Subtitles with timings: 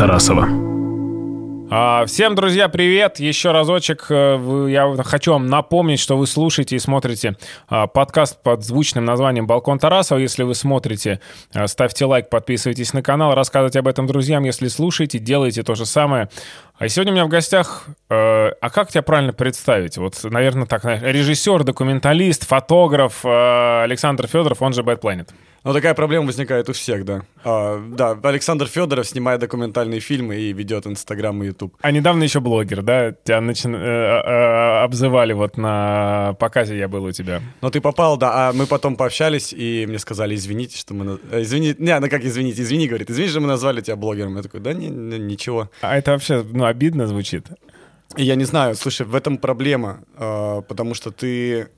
[0.00, 0.48] Тарасова.
[1.70, 3.20] А, Всем, друзья, привет!
[3.20, 7.36] Еще разочек э, я хочу вам напомнить, что вы слушаете и смотрите
[7.68, 10.18] а, подкаст под звучным названием «Балкон Тарасова».
[10.18, 11.20] Если вы смотрите,
[11.52, 14.42] а, ставьте лайк, подписывайтесь на канал, рассказывайте об этом друзьям.
[14.44, 16.30] Если слушаете, делайте то же самое.
[16.78, 17.84] А сегодня у меня в гостях...
[18.08, 19.98] э, а как тебя правильно представить?
[19.98, 25.28] Вот, наверное, так, знаешь, режиссер, документалист, фотограф э, Александр Федоров, он же Bad Planet.
[25.62, 27.22] Ну, такая проблема возникает у всех, да.
[27.44, 31.76] А, да, Александр Федоров снимает документальные фильмы и ведет Инстаграм и Ютуб.
[31.82, 33.12] А недавно еще блогер, да?
[33.12, 37.42] Тебя начи- э, э, обзывали вот на показе я был у тебя.
[37.60, 41.18] Но ты попал, да, а мы потом пообщались, и мне сказали, извините, что мы...
[41.30, 44.36] Извини, не, ну как извините, извини, говорит, извини, что мы назвали тебя блогером.
[44.36, 45.70] Я такой, да не, не, ничего.
[45.82, 47.46] А это вообще, ну, обидно звучит.
[48.16, 51.68] Я не знаю, слушай, в этом проблема, э, потому что ты,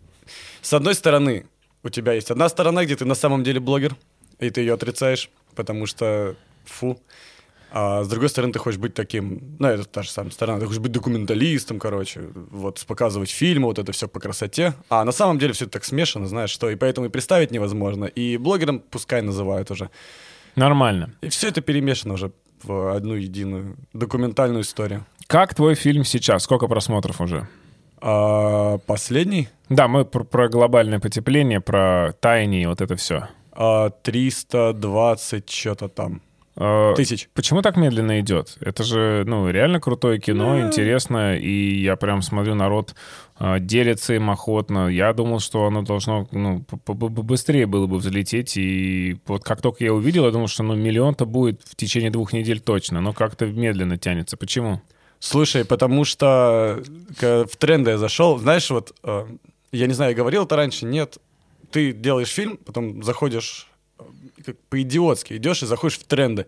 [0.61, 1.47] с одной стороны,
[1.83, 3.97] у тебя есть одна сторона, где ты на самом деле блогер,
[4.39, 6.99] и ты ее отрицаешь, потому что фу.
[7.75, 10.67] А с другой стороны, ты хочешь быть таким, ну, это та же самая сторона, ты
[10.67, 14.75] хочешь быть документалистом, короче, вот, показывать фильмы, вот это все по красоте.
[14.91, 18.05] А на самом деле все это так смешано, знаешь, что, и поэтому и представить невозможно.
[18.05, 19.89] И блогером пускай называют уже.
[20.55, 21.15] Нормально.
[21.23, 25.07] И все это перемешано уже в одну единую документальную историю.
[25.27, 26.43] Как твой фильм сейчас?
[26.43, 27.49] Сколько просмотров уже?
[28.03, 29.49] А, последний?
[29.69, 33.29] Да, мы про, про глобальное потепление, про тайни и вот это все.
[33.53, 36.21] А, 320 что-то там.
[36.57, 37.29] Э, Тысяч.
[37.33, 38.57] Почему так медленно идет?
[38.61, 42.95] Это же, ну, реально крутое кино, интересно, и я прям смотрю, народ
[43.39, 44.89] э, делится им охотно.
[44.89, 49.95] Я думал, что оно должно, ну, быстрее было бы взлететь, и вот как только я
[49.95, 53.97] увидел, я думал, что, ну, миллион-то будет в течение двух недель точно, но как-то медленно
[53.97, 54.37] тянется.
[54.37, 54.83] Почему?
[55.25, 56.83] Слушай, потому что
[57.17, 58.39] к- в тренды я зашел.
[58.39, 59.27] Знаешь, вот, э,
[59.71, 61.19] я не знаю, я говорил это раньше, нет.
[61.71, 63.69] Ты делаешь фильм, потом заходишь
[64.01, 64.03] э,
[64.45, 66.47] как по-идиотски, идешь и заходишь в тренды.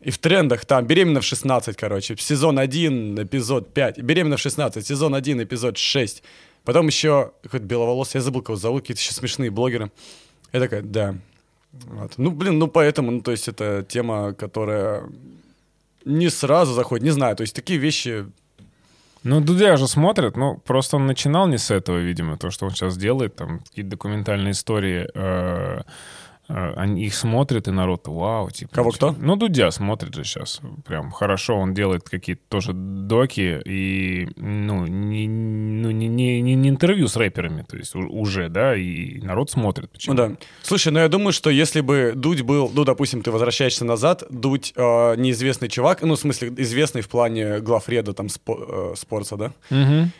[0.00, 4.86] И в трендах там «Беременна в 16», короче, сезон 1, эпизод 5, «Беременна в 16»,
[4.86, 6.22] сезон 1, эпизод 6.
[6.62, 9.90] Потом еще какой-то беловолосый, я забыл, кого зовут, какие-то еще смешные блогеры.
[10.52, 11.16] Я такая, да.
[11.72, 12.12] Вот.
[12.16, 15.02] Ну, блин, ну поэтому, ну, то есть это тема, которая
[16.06, 18.26] не сразу заходит, не знаю, то есть такие вещи...
[19.24, 22.70] Ну, Дудя же смотрят, ну, просто он начинал не с этого, видимо, то, что он
[22.70, 25.82] сейчас делает, там, какие-то документальные истории, э, э,
[26.48, 28.74] они их смотрят, и народ, вау, типа.
[28.74, 29.14] Кого, нач- кто?
[29.18, 35.28] Ну, Дудя смотрит же сейчас, прям хорошо, он делает какие-то тоже доки, и, ну, не,
[35.28, 39.90] ну, не, не, не- интервью с рэперами, то есть уже, да, и народ смотрит.
[39.90, 40.14] Почему?
[40.14, 40.36] Ну да.
[40.62, 44.72] Слушай, ну я думаю, что если бы Дудь был, ну, допустим, ты возвращаешься назад, Дудь
[44.76, 44.80] э,
[45.16, 49.52] неизвестный чувак, ну, в смысле, известный в плане главреда там спо- э, спорта, да?
[49.70, 50.10] Мгм.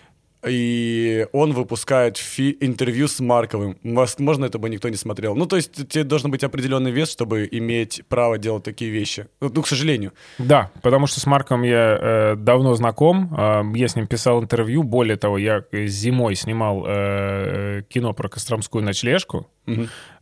[0.46, 3.76] И он выпускает фи- интервью с Марковым.
[3.82, 5.34] Возможно, это бы никто не смотрел.
[5.34, 9.26] Ну, то есть тебе должен быть определенный вес, чтобы иметь право делать такие вещи.
[9.40, 10.12] Ну, ну, к сожалению.
[10.38, 14.82] Да, потому что с Марком я э, давно знаком, э, я с ним писал интервью,
[14.82, 19.46] более того, я э, зимой снимал э, кино про Костромскую ночлежку,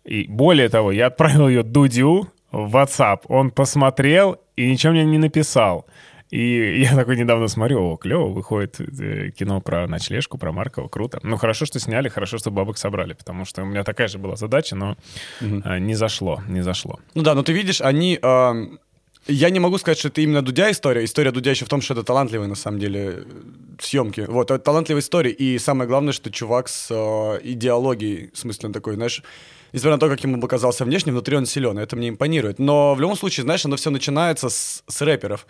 [0.04, 5.18] и более того, я отправил ее Дудю в WhatsApp, он посмотрел и ничего мне не
[5.18, 5.86] написал.
[6.34, 11.20] И я такой недавно смотрю, о, клево, выходит э, кино про ночлежку, про Маркова, круто.
[11.22, 14.36] Ну, хорошо, что сняли, хорошо, что бабок собрали, потому что у меня такая же была
[14.36, 14.96] задача, но
[15.40, 16.98] э, не зашло, не зашло.
[17.14, 18.18] Ну да, но ты видишь, они...
[18.20, 18.80] эм,
[19.26, 21.04] я не могу сказать, что это именно Дудя история.
[21.04, 23.24] История Дудя еще в том, что это талантливые, на самом деле, э,
[23.80, 24.26] съемки.
[24.28, 25.30] Вот, это талантливая история.
[25.30, 29.22] И самое главное, что чувак с э, идеологией, в смысле, он такой, знаешь,
[29.72, 32.58] несмотря на то, как ему показался внешне, внутри он силен, это мне импонирует.
[32.58, 35.46] Но в любом случае, знаешь, оно все начинается с, с рэперов.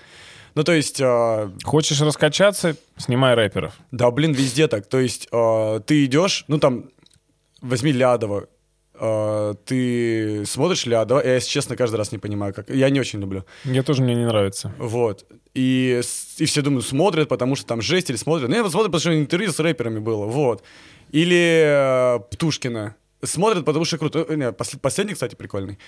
[0.55, 3.73] Ну, то есть, э, Хочешь раскачаться, снимай рэперов.
[3.91, 4.87] да, блин, везде так.
[4.87, 6.85] То есть э, ты идешь, ну там,
[7.61, 8.47] возьми Лядова,
[8.95, 12.71] э, ты смотришь Лядова, я, если честно, каждый раз не понимаю, как.
[12.71, 13.45] Я не очень люблю.
[13.65, 14.73] Я тоже мне не нравится.
[14.79, 15.27] Вот.
[15.55, 16.01] И,
[16.39, 18.49] и все думают, смотрят, потому что там жесть, или смотрят.
[18.49, 20.63] Ну, я вот смотрю, потому что интервью с рэперами было, вот.
[21.11, 22.95] Или э, Птушкина.
[23.23, 24.25] Смотрят, потому что круто.
[24.29, 25.79] Э, Не, послед- последний, кстати, прикольный.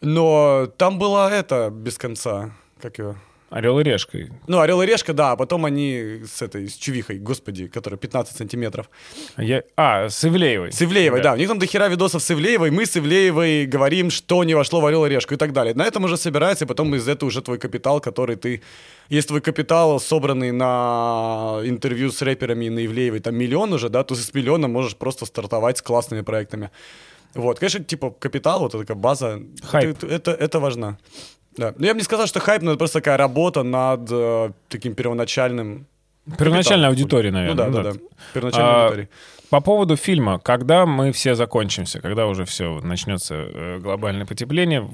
[0.00, 2.52] Но там было это без конца.
[2.80, 3.16] Как его?
[3.52, 4.18] Орел и решка.
[4.46, 8.34] Ну, Орел и Решка, да, а потом они с этой, с Чувихой, господи, которая 15
[8.34, 8.88] сантиметров.
[9.36, 9.62] Я...
[9.76, 10.72] А, с Ивлеевой.
[10.72, 11.34] С Ивлеевой, да.
[11.34, 14.86] У них там дохера видосов с Ивлеевой, мы с Ивлеевой говорим, что не вошло в
[14.86, 15.74] Орел и Решку и так далее.
[15.74, 18.62] На этом уже собирается, и потом из этого уже твой капитал, который ты...
[19.10, 24.02] Есть твой капитал, собранный на интервью с рэперами и на Ивлеевой, там миллион уже, да,
[24.02, 26.70] то с миллиона можешь просто стартовать с классными проектами.
[27.34, 29.90] Вот, конечно, типа капитал, вот такая база, Хайп.
[29.90, 30.98] Это, это, это важно.
[31.56, 31.74] Да.
[31.76, 34.94] Но я бы не сказал, что хайп, но это просто такая работа над э, таким
[34.94, 35.86] первоначальным
[36.38, 37.66] Первоначальная аудитория, наверное.
[37.66, 37.98] Ну да, да, да.
[38.32, 39.08] Первоначальная а, аудитория.
[39.50, 44.88] По поводу фильма, когда мы все закончимся, когда уже все начнется э, глобальное потепление,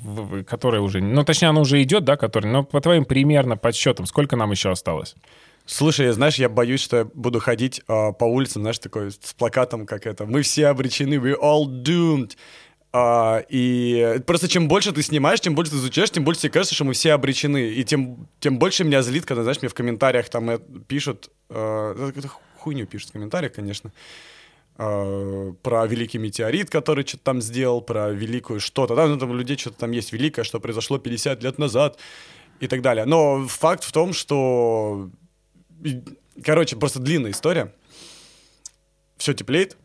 [0.49, 4.37] которое уже, ну точнее оно уже идет, да, которое, но по твоим примерно подсчетам, сколько
[4.37, 5.15] нам еще осталось?
[5.67, 9.85] Слушай, знаешь, я боюсь, что я буду ходить э, по улицам, знаешь, такой с плакатом,
[9.85, 12.33] как это, мы все обречены, we all doomed.
[12.93, 16.75] А, и просто чем больше ты снимаешь, тем больше ты изучаешь, тем больше тебе кажется,
[16.75, 17.71] что мы все обречены.
[17.71, 22.13] И тем, тем больше меня злит, когда, знаешь, мне в комментариях там э, пишут, э,
[22.59, 23.93] хуйню пишут в комментариях, конечно,
[24.79, 28.95] э, про великий метеорит, который что-то там сделал, про великую что-то.
[28.95, 31.99] Да, ну там у людей что-то там есть великое, что произошло 50 лет назад
[32.61, 33.05] и так далее.
[33.05, 35.11] Но факт в том, что
[36.45, 37.75] Короче, просто длинная история.
[39.17, 39.77] Все теплеет,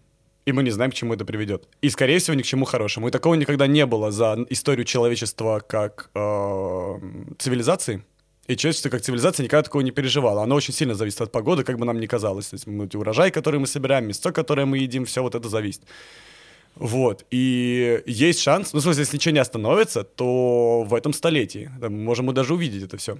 [0.46, 1.68] и мы не знаем, к чему это приведет.
[1.82, 3.08] И, скорее всего, ни к чему хорошему.
[3.08, 7.00] И такого никогда не было за историю человечества как э,
[7.38, 8.04] цивилизации.
[8.48, 10.44] И человечество как цивилизация никогда такого не переживало.
[10.44, 12.48] Оно очень сильно зависит от погоды, как бы нам ни казалось.
[12.48, 15.82] То есть мы, урожай, который мы собираем, мясо, которое мы едим, все вот это зависит.
[16.76, 17.26] Вот.
[17.32, 21.90] И есть шанс, ну, в смысле, если ничего не остановится, то в этом столетии да,
[21.90, 23.18] можем мы даже увидеть это все.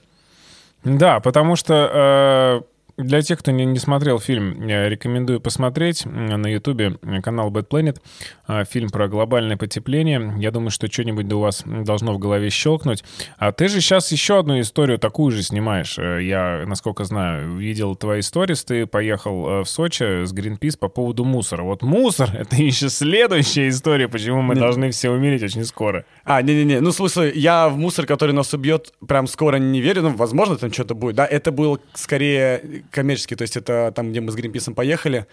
[0.84, 6.48] Да, потому что э, для тех, кто не, не смотрел фильм, я рекомендую посмотреть на
[6.48, 8.00] Ютубе канал Bad Planet.
[8.46, 10.34] А, фильм про глобальное потепление.
[10.38, 13.04] Я думаю, что что-нибудь у вас должно в голове щелкнуть.
[13.38, 15.98] А ты же сейчас еще одну историю такую же снимаешь.
[15.98, 18.64] Э, я, насколько знаю, видел твои сторис.
[18.64, 21.64] Ты поехал э, в Сочи с Greenpeace по поводу мусора.
[21.64, 24.62] Вот мусор— это еще следующая история, почему мы не.
[24.62, 26.06] должны все умереть очень скоро.
[26.26, 26.80] А, не-не-не.
[26.80, 30.04] Ну, слушай, я в мусор, который нас убьет, прям скоро не верю.
[30.04, 31.16] Ну, возможно, там что-то будет.
[31.16, 35.26] Да, это был скорее коммерческий, то есть это там, где мы с Гринписом поехали,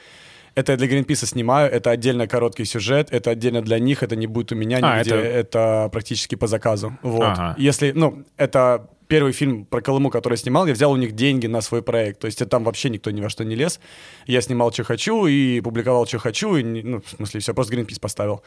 [0.54, 4.26] это я для Гринписа снимаю, это отдельно короткий сюжет, это отдельно для них, это не
[4.26, 5.26] будет у меня а, нигде, это...
[5.26, 6.96] это практически по заказу.
[7.02, 7.22] Вот.
[7.24, 7.54] Ага.
[7.58, 11.48] Если, ну, это первый фильм про Колыму, который я снимал, я взял у них деньги
[11.48, 12.20] на свой проект.
[12.20, 13.80] То есть там вообще никто ни во что не лез.
[14.26, 17.98] Я снимал, что хочу, и публиковал, что хочу, и, ну, в смысле, все, просто Гринпис
[17.98, 18.42] поставил.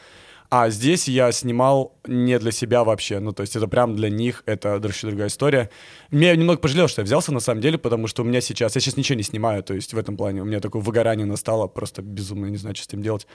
[0.50, 3.18] А здесь я снимал не для себя вообще.
[3.18, 5.70] Ну, то есть это прям для них, это вообще другая история.
[6.10, 8.74] Меня немного пожалел, что я взялся на самом деле, потому что у меня сейчас...
[8.74, 11.66] Я сейчас ничего не снимаю, то есть в этом плане у меня такое выгорание настало,
[11.66, 13.26] просто безумно, не знаю, что с этим делать.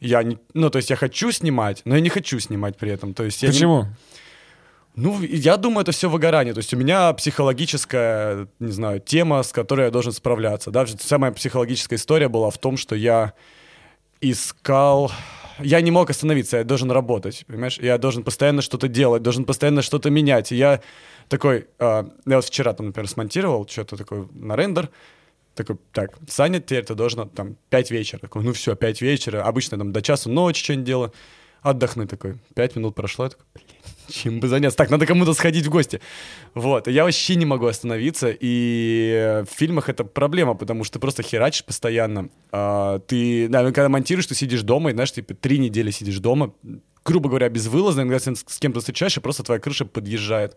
[0.00, 0.38] Я не...
[0.54, 3.14] Ну, то есть я хочу снимать, но я не хочу снимать при этом.
[3.14, 3.82] То есть я Почему?
[3.82, 3.88] Не...
[4.96, 6.54] Ну, я думаю, это все выгорание.
[6.54, 10.70] То есть у меня психологическая, не знаю, тема, с которой я должен справляться.
[10.70, 10.86] Да?
[10.86, 13.34] Самая психологическая история была в том, что я
[14.22, 15.12] искал
[15.58, 17.78] я не мог остановиться, я должен работать, понимаешь?
[17.78, 20.52] Я должен постоянно что-то делать, должен постоянно что-то менять.
[20.52, 20.80] И я
[21.28, 24.90] такой, э, я вот вчера там, например, смонтировал что-то такое на рендер,
[25.54, 28.20] такой, так, Саня, теперь ты должен там 5 вечера.
[28.20, 29.42] Такой, ну все, 5 вечера.
[29.42, 31.12] Обычно там до часу ночи что-нибудь делаю.
[31.62, 32.36] Отдохны такой.
[32.54, 33.46] 5 минут прошло, я такой,
[34.08, 34.76] чем бы заняться.
[34.76, 36.00] Так, надо кому-то сходить в гости.
[36.54, 41.22] Вот, я вообще не могу остановиться, и в фильмах это проблема, потому что ты просто
[41.22, 42.30] херачишь постоянно.
[42.52, 46.52] А, ты, да, когда монтируешь, ты сидишь дома, и, знаешь, типа, три недели сидишь дома,
[47.04, 50.56] грубо говоря, безвылазно, иногда с кем-то встречаешь, и просто твоя крыша подъезжает.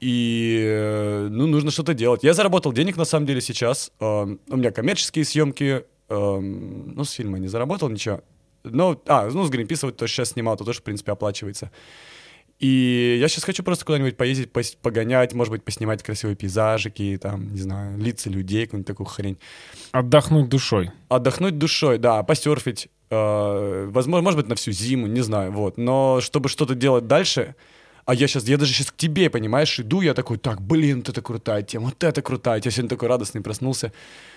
[0.00, 2.22] И, ну, нужно что-то делать.
[2.24, 3.92] Я заработал денег, на самом деле, сейчас.
[4.00, 4.06] У
[4.56, 8.22] меня коммерческие съемки, ну, с фильма не заработал ничего.
[8.62, 11.70] Но, а, ну, с Greenpeace вот то, что сейчас снимал, то тоже, в принципе, оплачивается.
[12.60, 14.50] И я сейчас хочу просто куда-нибудь поездить,
[14.82, 19.38] погонять, может быть, поснимать красивые пейзажики, там, не знаю, лица людей, какую-нибудь такую хрень.
[19.92, 20.90] Отдохнуть душой.
[21.08, 22.88] Отдохнуть душой, да, посерфить.
[23.10, 25.78] Э, возможно, может быть, на всю зиму, не знаю, вот.
[25.78, 27.54] Но чтобы что-то делать дальше,
[28.04, 31.08] а я сейчас, я даже сейчас к тебе, понимаешь, иду, я такой, так, блин, вот
[31.08, 32.60] это крутая тема, вот это крутая.
[32.62, 33.90] Я сегодня такой радостный проснулся.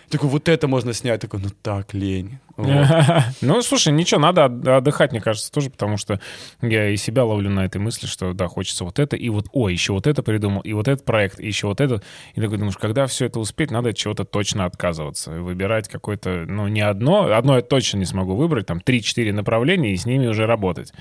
[0.10, 1.22] Такой, вот это можно снять.
[1.22, 2.40] Такой, ну так, лень.
[3.42, 6.20] Ну, слушай, ничего, надо отдыхать, мне кажется, тоже, потому что
[6.62, 9.74] я и себя ловлю на этой мысли, что, да, хочется вот это, и вот, ой,
[9.74, 12.04] еще вот это придумал, и вот этот проект, и еще вот этот.
[12.36, 15.32] И такой думаешь, когда все это успеть, надо от чего-то точно отказываться.
[15.32, 19.98] Выбирать какое-то, ну, не одно, одно я точно не смогу выбрать, там, 3-4 направления, и
[19.98, 20.94] с ними уже работать.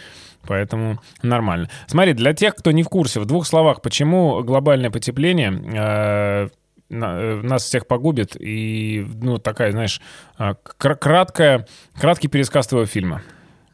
[0.46, 1.68] Поэтому нормально.
[1.86, 6.48] Смотри, для тех, кто не в курсе, в двух словах, почему глобальное потепление Э,
[6.92, 8.36] нас всех погубит.
[8.38, 10.00] И, ну, такая, знаешь,
[10.36, 11.66] а, краткая,
[11.98, 13.22] краткий пересказ твоего фильма.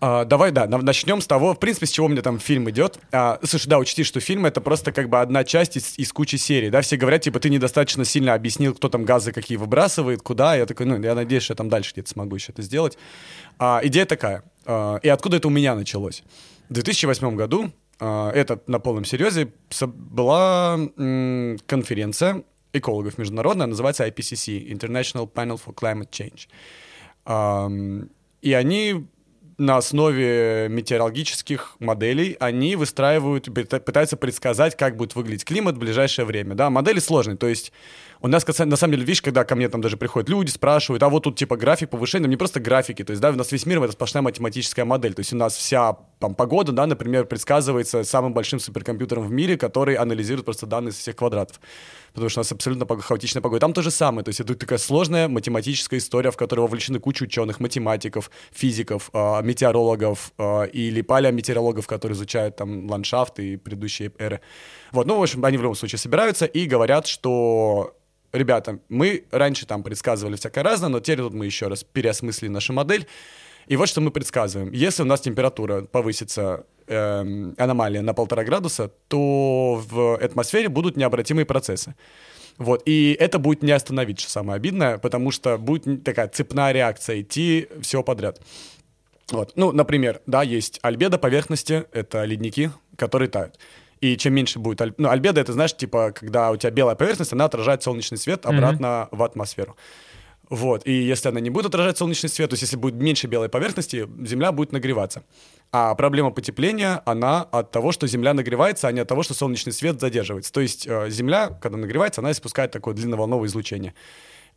[0.01, 2.99] А, давай, да, начнем с того, в принципе, с чего у меня там фильм идет.
[3.11, 6.37] А, слушай, да, учти, что фильм это просто как бы одна часть из, из кучи
[6.37, 10.55] серий, да, все говорят, типа, ты недостаточно сильно объяснил, кто там газы какие выбрасывает, куда,
[10.55, 12.97] я такой, ну, я надеюсь, что я там дальше где-то смогу еще это сделать.
[13.59, 16.23] А, идея такая, а, и откуда это у меня началось?
[16.69, 24.69] В 2008 году, а, это на полном серьезе, была м, конференция экологов международная, называется IPCC,
[24.69, 28.09] International Panel for Climate Change.
[28.43, 29.07] И они
[29.59, 36.55] на основе метеорологических моделей они выстраивают, пытаются предсказать, как будет выглядеть климат в ближайшее время.
[36.55, 37.73] Да, модели сложные, то есть
[38.21, 41.09] у нас, на самом деле, видишь, когда ко мне там даже приходят люди, спрашивают, а
[41.09, 43.83] вот тут типа график повышения, не просто графики, то есть, да, у нас весь мир—
[43.83, 48.35] это сплошная математическая модель, то есть у нас вся там погода, да, например, предсказывается самым
[48.35, 51.61] большим суперкомпьютером в мире, который анализирует просто данные со всех квадратов
[52.19, 53.61] потому что у нас абсолютно хаотичная погода.
[53.61, 57.25] Там то же самое, то есть это такая сложная математическая история, в которой вовлечены куча
[57.25, 64.41] ученых, математиков, физиков, э, метеорологов э, или палеометеорологов, которые изучают там ландшафт и предыдущие эры.
[64.93, 67.95] Вот, ну, в общем, они в любом случае собираются и говорят, что
[68.33, 72.73] ребята, мы раньше там предсказывали всякое разное, но теперь тут мы еще раз переосмыслили нашу
[72.73, 73.07] модель.
[73.67, 74.73] И вот что мы предсказываем.
[74.73, 81.45] Если у нас температура повысится э, аномалия на полтора градуса, то в атмосфере будут необратимые
[81.45, 81.95] процессы.
[82.57, 87.21] Вот, и это будет не остановить, что самое обидное, потому что будет такая цепная реакция
[87.21, 88.41] идти все подряд.
[89.31, 89.53] Вот.
[89.55, 93.59] Ну, например, да, есть альбедо поверхности, это ледники, которые тают.
[94.01, 94.81] И чем меньше будет...
[94.81, 94.95] Аль...
[94.97, 99.09] Ну, альбедо— это, знаешь, типа, когда у тебя белая поверхность, она отражает солнечный свет обратно
[99.11, 99.17] mm-hmm.
[99.17, 99.77] в атмосферу.
[100.51, 103.51] Вот, и если она не будет отражать солнечный свет, то есть если будет меньше белой
[103.51, 105.25] поверхности, Земля будет нагреваться.
[105.73, 109.73] А проблема потепления, она от того, что Земля нагревается, а не от того, что солнечный
[109.75, 110.51] свет задерживается.
[110.51, 113.95] То есть э, Земля, когда нагревается, она испускает такое длинноволновое излучение.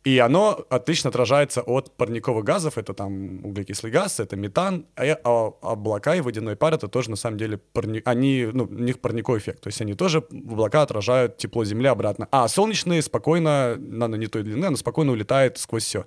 [0.04, 5.52] И оно отлично отражается от парниковых газов, это там углекислый газ, это метан, а, а
[5.62, 9.40] облака и водяной пар это тоже на самом деле, парни, они, ну, у них парниковый
[9.40, 12.26] эффект, то есть они тоже в облака отражают тепло Земли обратно.
[12.32, 16.06] А солнечные спокойно, на не той длины, оно спокойно улетает сквозь все.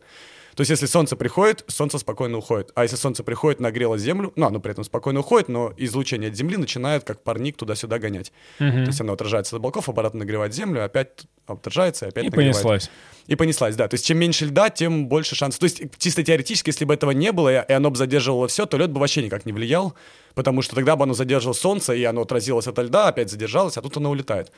[0.55, 2.71] То есть, если солнце приходит, солнце спокойно уходит.
[2.75, 6.35] А если солнце приходит, нагрело землю, ну, оно при этом спокойно уходит, но излучение от
[6.35, 8.31] земли начинает как парник туда-сюда гонять.
[8.59, 8.69] Угу.
[8.69, 12.55] То есть оно отражается от облаков, обратно нагревает землю, опять отражается, опять и нагревает.
[12.55, 12.89] понеслась.
[13.27, 13.89] И понеслась, да.
[13.89, 15.59] То есть чем меньше льда, тем больше шансов.
[15.59, 18.77] То есть чисто теоретически, если бы этого не было, и оно бы задерживало все, то
[18.77, 19.93] лед бы вообще никак не влиял,
[20.35, 23.81] потому что тогда бы оно задерживало солнце, и оно отразилось от льда, опять задержалось, а
[23.81, 24.53] тут оно улетает.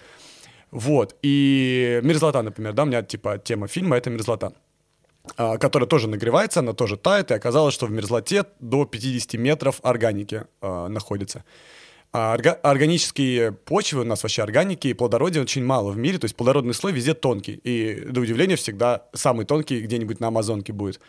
[0.70, 1.16] Вот.
[1.24, 4.54] И мерзлота, например, да, у меня типа тема фильма— это мерзлота.
[5.36, 9.80] А, которая тоже нагревается, она тоже тает, и оказалось, что в мерзлоте до 50 метров
[9.84, 11.44] органики э, находится.
[12.14, 16.26] А орга- органические почвы у нас вообще органики и плодородия очень мало в мире, то
[16.26, 21.00] есть плодородный слой везде тонкий, и до удивления всегда самый тонкий где-нибудь на Амазонке будет.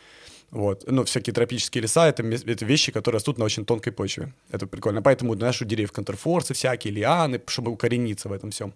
[0.50, 0.84] Вот.
[0.86, 4.32] Ну, всякие тропические леса это, это вещи, которые растут на очень тонкой почве.
[4.50, 5.02] Это прикольно.
[5.02, 8.72] Поэтому, знаешь, у деревьев контрфорсы всякие, лианы, чтобы укорениться в этом всем.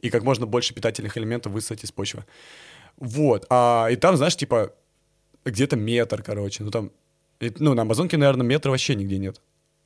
[0.00, 2.24] И как можно больше питательных элементов высадить из почвы.
[2.96, 3.46] Вот.
[3.50, 4.72] А, и там, знаешь, типа,
[5.44, 6.64] где-то метр, короче.
[6.64, 6.90] Ну, там,
[7.40, 9.40] ну, на Амазонке, наверное, метра вообще нигде нет.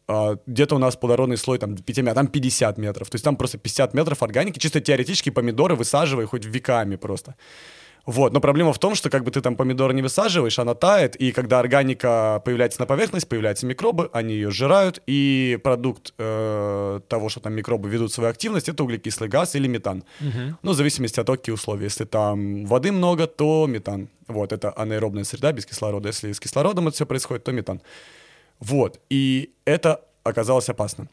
[0.08, 3.10] А, где-то у нас плодородный слой там 5 метров, там 50 метров.
[3.10, 4.58] То есть там просто 50 метров органики.
[4.58, 7.34] Чисто теоретически помидоры высаживай хоть веками просто.
[8.06, 11.16] Вот, но проблема в том, что как бы ты там помидор не высаживаешь, она тает,
[11.16, 17.28] и когда органика появляется на поверхность, появляются микробы, они ее сжирают, и продукт э, того,
[17.28, 20.04] что там микробы ведут свою активность, это углекислый газ или метан.
[20.20, 20.56] Угу.
[20.62, 21.84] Ну, в зависимости от токи условий.
[21.84, 24.08] Если там воды много, то метан.
[24.28, 26.08] Вот, это анаэробная среда без кислорода.
[26.08, 27.82] Если с кислородом это все происходит, то метан.
[28.60, 31.08] Вот, и это оказалось опасно.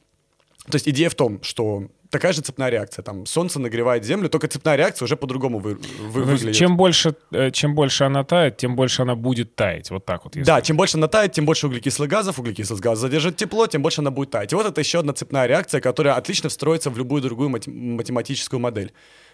[0.70, 3.04] То есть идея в том, что такая же цепная реакция.
[3.04, 6.56] Там солнце нагревает землю, только цепная реакция уже по-другому вы, вы, выглядит.
[6.56, 9.90] Чем больше, э, чем больше она тает, тем больше она будет таять.
[9.90, 10.36] Вот так вот.
[10.36, 10.46] Если...
[10.46, 12.40] Да, чем больше она тает, тем больше углекислых газов.
[12.40, 14.54] Углекислый газ задержит тепло, тем больше она будет таять.
[14.54, 18.94] И вот это еще одна цепная реакция, которая отлично встроится в любую другую математическую модель.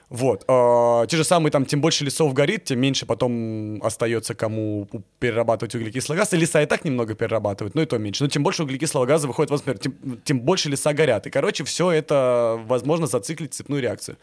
[0.09, 0.43] Вот.
[0.47, 4.87] А, те же самые, там, тем больше лесов горит, тем меньше потом остается кому
[5.19, 6.33] перерабатывать углекислый газ.
[6.33, 8.23] И леса и так немного перерабатывают, но и то меньше.
[8.23, 11.27] Но тем больше углекислого газа выходит в атмосферу, тем, тем больше леса горят.
[11.27, 14.17] И, короче, все это возможно зациклить цепную реакцию.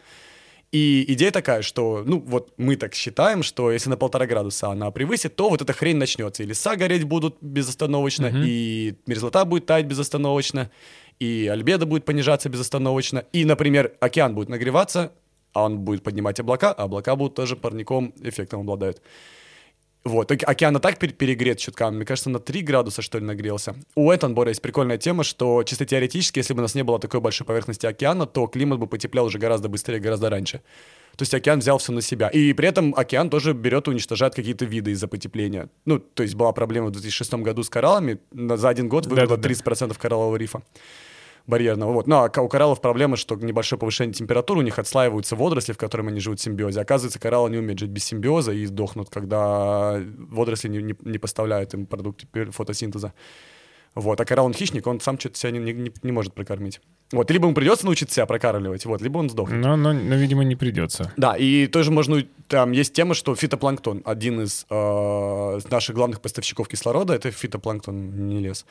[0.73, 4.91] И идея такая, что, ну, вот мы так считаем, что если на полтора градуса она
[4.91, 6.43] превысит, то вот эта хрень начнется.
[6.43, 8.43] И леса гореть будут безостановочно, uh-huh.
[8.45, 10.69] и мерзлота будет таять безостановочно,
[11.19, 15.13] и альбедо будет понижаться безостановочно, и, например, океан будет нагреваться,
[15.57, 19.01] а он будет поднимать облака, а облака будут тоже парником эффектом обладают.
[20.03, 23.75] Вот, океан так перегрет чутка, мне кажется, на 3 градуса, что ли, нагрелся.
[23.95, 27.21] У Эттенбора есть прикольная тема, что чисто теоретически, если бы у нас не было такой
[27.21, 30.61] большой поверхности океана, то климат бы потеплял уже гораздо быстрее, гораздо раньше.
[31.17, 32.27] То есть океан взял все на себя.
[32.27, 35.69] И при этом океан тоже берет и уничтожает какие-то виды из-за потепления.
[35.85, 39.49] Ну, то есть была проблема в 2006 году с кораллами, за один год вымерло да,
[39.49, 40.61] да, 30% кораллового рифа
[41.47, 41.93] барьерного.
[41.93, 42.07] Вот.
[42.07, 46.07] Ну, а у кораллов проблема, что небольшое повышение температуры, у них отслаиваются водоросли, в которых
[46.07, 46.81] они живут в симбиозе.
[46.81, 51.73] Оказывается, кораллы не умеют жить без симбиоза и сдохнут, когда водоросли не, не, не поставляют
[51.73, 53.13] им продукты фотосинтеза.
[53.95, 54.21] Вот.
[54.21, 56.81] А коралл, он хищник, он сам что-то себя не, не, не может прокормить.
[57.11, 57.31] Вот.
[57.31, 59.59] Либо ему придется научиться себя прокармливать, вот, либо он сдохнет.
[59.59, 61.13] Но, но, но, видимо, не придется.
[61.17, 62.23] Да, и тоже можно...
[62.47, 68.39] Там есть тема, что фитопланктон, один из э, наших главных поставщиков кислорода, это фитопланктон, не
[68.39, 68.65] лес.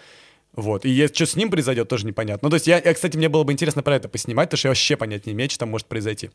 [0.57, 0.87] Вот.
[0.87, 2.47] И если что с ним произойдет, тоже непонятно.
[2.47, 4.69] Ну, то есть, я, я, кстати, мне было бы интересно про это поснимать, потому что
[4.69, 6.31] я вообще понять не имею, что там может произойти.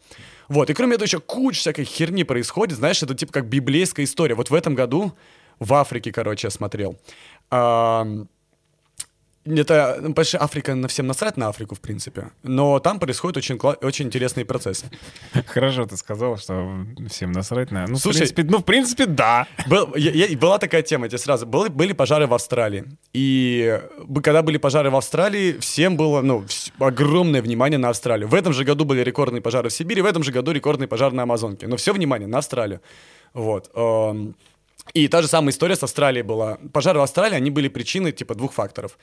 [0.48, 0.70] Вот.
[0.70, 2.78] И кроме этого еще куча всякой херни происходит.
[2.78, 4.36] Знаешь, это типа как библейская история.
[4.36, 5.14] Вот в этом году
[5.60, 6.98] в Африке, короче, я смотрел.
[7.50, 8.08] А,
[9.46, 12.30] это, ну, что Африка на всем насрать на Африку, в принципе.
[12.44, 14.86] Но там происходят очень, очень интересные процессы.
[15.48, 17.88] Хорошо ты сказал, что всем насрать на...
[17.88, 19.48] Ну, Слушай, в принципе, ну, в принципе, да.
[19.68, 21.48] Был, я, я, была такая тема, тебе сразу.
[21.48, 22.86] Были, были пожары в Австралии.
[23.14, 23.82] И
[24.24, 26.46] когда были пожары в Австралии, всем было, ну,
[26.80, 28.28] огромное внимание на Австралию.
[28.28, 31.14] В этом же году были рекордные пожары в Сибири, в этом же году рекордный пожар
[31.14, 31.68] на Амазонке.
[31.68, 32.82] Но все внимание на Австралию.
[33.34, 33.72] Вот.
[34.94, 36.58] И та же самая история с Австралией была.
[36.74, 38.98] Пожары в Австралии, они были причиной, типа, двух факторов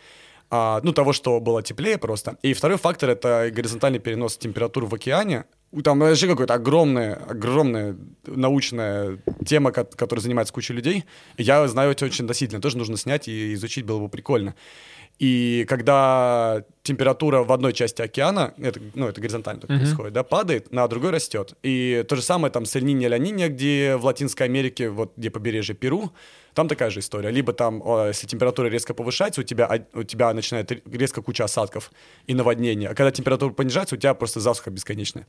[0.51, 2.37] а, ну, того, что было теплее просто.
[2.43, 5.45] И второй фактор— это горизонтальный перенос температуры в океане.
[5.85, 11.05] Там вообще какая-то огромная, огромная научная тема, которой занимается куча людей.
[11.37, 12.63] Я знаю это очень относительно.
[12.63, 14.55] Тоже нужно снять и изучить было бы прикольно.
[15.19, 19.79] И когда температура в одной части океана, это, ну, это горизонтально uh-huh.
[19.79, 21.55] происходит, да, падает, на другой растет.
[21.63, 25.75] И то же самое там с Эль-Нинья, Ля-Нинья, где в Латинской Америке, вот где побережье
[25.75, 26.13] Перу,
[26.55, 27.31] там такая же история.
[27.31, 31.91] Либо там, если температура резко повышается, у тебя, у тебя начинает резко куча осадков
[32.27, 32.89] и наводнения.
[32.89, 35.27] А когда температура понижается, у тебя просто засуха бесконечная.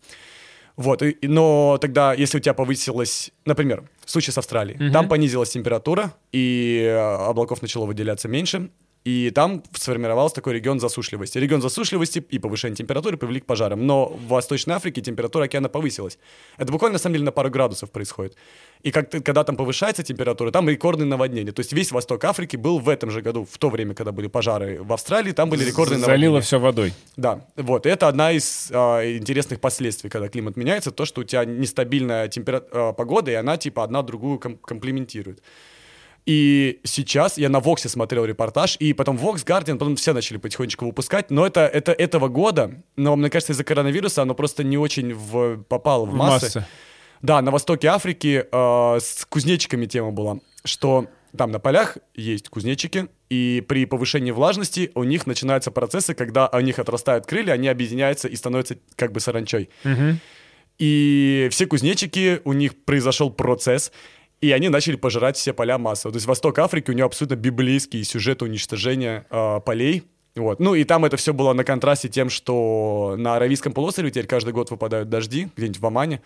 [0.76, 4.92] Вот, и, но тогда, если у тебя повысилась, например, в случае с Австралией, uh-huh.
[4.92, 8.70] там понизилась температура, и э, облаков начало выделяться меньше,
[9.06, 11.38] и там сформировался такой регион засушливости.
[11.38, 13.88] Регион засушливости и повышение температуры привели к пожарам.
[13.88, 16.20] Но в Восточной Африке температура океана повысилась.
[16.58, 18.36] Это буквально, на самом деле, на пару градусов происходит.
[18.84, 21.52] И как когда там повышается температура, там рекордные наводнения.
[21.52, 24.28] То есть весь Восток Африки был в этом же году, в то время, когда были
[24.28, 26.42] пожары в Австралии, там были рекордные Залило наводнения.
[26.42, 26.94] все водой.
[27.16, 27.86] Да, вот.
[27.86, 32.28] И это одна из э, интересных последствий, когда климат меняется, то, что у тебя нестабильная
[32.28, 32.64] темпера...
[32.72, 35.42] э, погода, и она типа одна другую ком- комплементирует.
[36.26, 40.86] И сейчас я на Воксе смотрел репортаж, и потом Вокс, Guardian, потом все начали потихонечку
[40.86, 45.14] выпускать, но это, это этого года, но мне кажется, из-за коронавируса оно просто не очень
[45.14, 46.46] в, попало в массы.
[46.46, 46.66] массы.
[47.22, 53.08] Да, на востоке Африки э, с кузнечиками тема была, что там на полях есть кузнечики,
[53.30, 58.28] и при повышении влажности у них начинаются процессы, когда у них отрастают крылья, они объединяются
[58.28, 59.70] и становятся как бы саранчой.
[59.84, 60.18] Угу.
[60.80, 63.92] И все кузнечики, у них произошел процесс,
[64.42, 66.12] и они начали пожирать все поля массово.
[66.14, 70.04] То есть Восток Африки, у него абсолютно библейский сюжет уничтожения э, полей.
[70.36, 70.60] Вот.
[70.60, 74.54] Ну и там это все было на контрасте тем, что на Аравийском полуострове теперь каждый
[74.54, 76.22] год выпадают дожди, где-нибудь в Омане.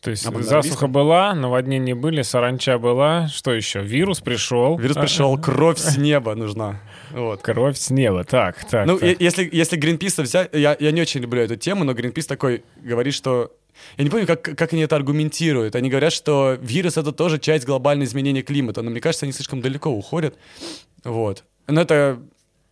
[0.00, 3.82] То есть а засуха была, наводнения были, саранча была, что еще?
[3.82, 4.78] Вирус пришел.
[4.78, 6.80] Вирус пришел, кровь с неба нужна.
[7.10, 7.42] Вот.
[7.42, 8.86] Кровь с неба, так, так.
[8.86, 9.20] Ну, так.
[9.20, 13.14] если, если Гринписа взять, я, я не очень люблю эту тему, но Гринпис такой говорит,
[13.14, 13.52] что
[13.96, 15.74] я не помню, как, как они это аргументируют.
[15.74, 19.60] Они говорят, что вирус— это тоже часть глобального изменения климата, но мне кажется, они слишком
[19.60, 20.36] далеко уходят.
[21.04, 21.44] Вот.
[21.66, 22.20] Но это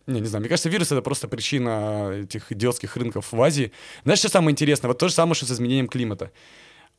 [0.07, 3.73] не, не знаю, мне кажется, вирус— это просто причина этих идиотских рынков в Азии.
[4.03, 4.87] Знаешь, что самое интересное?
[4.87, 6.31] Вот то же самое, что с изменением климата.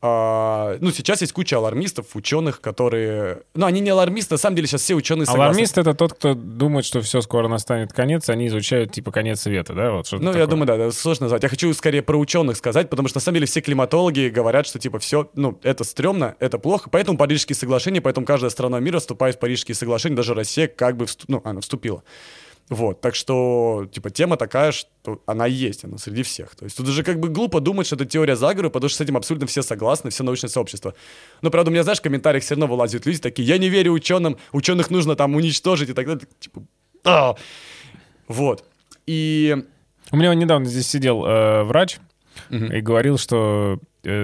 [0.01, 3.43] А, ну, сейчас есть куча алармистов, ученых, которые...
[3.55, 5.47] Ну, они не алармисты, на самом деле сейчас все ученые согласны.
[5.47, 9.75] Алармист— это тот, кто думает, что все скоро настанет конец, они изучают, типа, конец света,
[9.75, 9.91] да?
[9.91, 10.39] Вот ну, такое.
[10.39, 11.43] я думаю, да, да, сложно назвать.
[11.43, 14.79] Я хочу скорее про ученых сказать, потому что, на самом деле, все климатологи говорят, что,
[14.79, 19.35] типа, все, ну, это стрёмно, это плохо, поэтому Парижские соглашения, поэтому каждая страна мира вступает
[19.35, 21.29] в Парижские соглашения, даже Россия как бы, вступ...
[21.29, 22.05] ну, она вступила.
[22.71, 26.55] Вот, так что, типа, тема такая, что она есть, она среди всех.
[26.55, 29.01] То есть тут уже как бы глупо думать, что это теория заговора, потому что с
[29.01, 30.95] этим абсолютно все согласны, все научное сообщество.
[31.41, 33.93] Но, правда, у меня, знаешь, в комментариях все равно вылазят люди такие, я не верю
[33.93, 36.27] ученым, ученых нужно там уничтожить и так далее.
[36.41, 36.63] Типа,
[37.05, 37.37] а!
[38.27, 38.65] Вот.
[39.07, 39.57] И...
[40.11, 41.99] У меня недавно здесь сидел э, врач
[42.51, 42.65] угу.
[42.65, 43.79] и говорил, что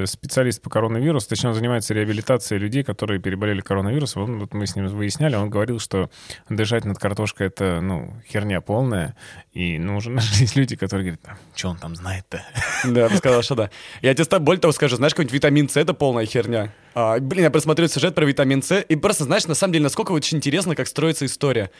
[0.07, 4.23] специалист по коронавирусу, точнее, он занимается реабилитацией людей, которые переболели коронавирусом.
[4.23, 6.11] Он, вот мы с ним выясняли, он говорил, что
[6.49, 9.16] дышать над картошкой— это, ну, херня полная.
[9.53, 12.42] И, ну, уже нашлись люди, которые говорят, а, что он там знает-то?
[12.85, 13.70] Да, ты сказал, что да.
[14.03, 16.73] Я тебе более того скажу, знаешь, какой-нибудь витамин С— это полная херня.
[16.94, 20.12] А, блин, я просмотрел сюжет про витамин С, и просто, знаешь, на самом деле, насколько
[20.12, 21.70] очень интересно, как строится история.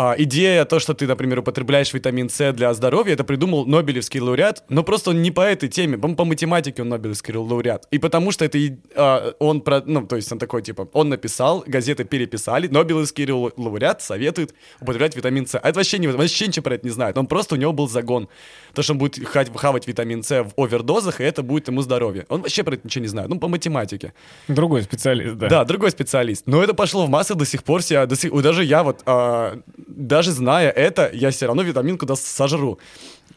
[0.00, 4.62] А, идея, то, что ты, например, употребляешь витамин С для здоровья, это придумал Нобелевский лауреат,
[4.68, 7.88] но просто он не по этой теме, по, по математике он Нобелевский лауреат.
[7.90, 8.60] И потому что это
[8.94, 14.00] а, он, про, ну, то есть он такой, типа, он написал, газеты переписали, Нобелевский лауреат
[14.00, 15.56] советует употреблять витамин С.
[15.56, 17.18] А это вообще, не, вообще ничего про это не знает.
[17.18, 18.28] Он просто, у него был загон.
[18.74, 22.24] То, что он будет хавать, витамин С в овердозах, и это будет ему здоровье.
[22.28, 23.30] Он вообще про это ничего не знает.
[23.30, 24.14] Ну, по математике.
[24.46, 25.48] Другой специалист, да.
[25.48, 26.46] Да, другой специалист.
[26.46, 27.82] Но это пошло в массы до сих пор.
[27.82, 32.16] Себя, до сих, даже я вот а, даже зная это, я все равно витамин куда
[32.16, 32.78] сожру.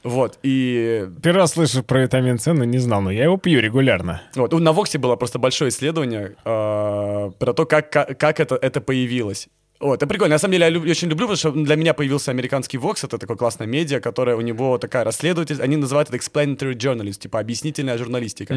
[0.03, 1.07] Вот, и...
[1.21, 4.21] Первый раз слышу про витамин С, но не знал, но я его пью регулярно.
[4.35, 8.81] Вот, на Воксе было просто большое исследование э, про то, как, как, как это, это
[8.81, 9.47] появилось.
[9.81, 10.35] Вот, это прикольно.
[10.35, 13.17] На самом деле, я люб- очень люблю, потому что для меня появился американский Vox, это
[13.17, 17.97] такое классное медиа, которое у него такая расследователь, они называют это explanatory journalist, типа объяснительная
[17.97, 18.53] журналистика,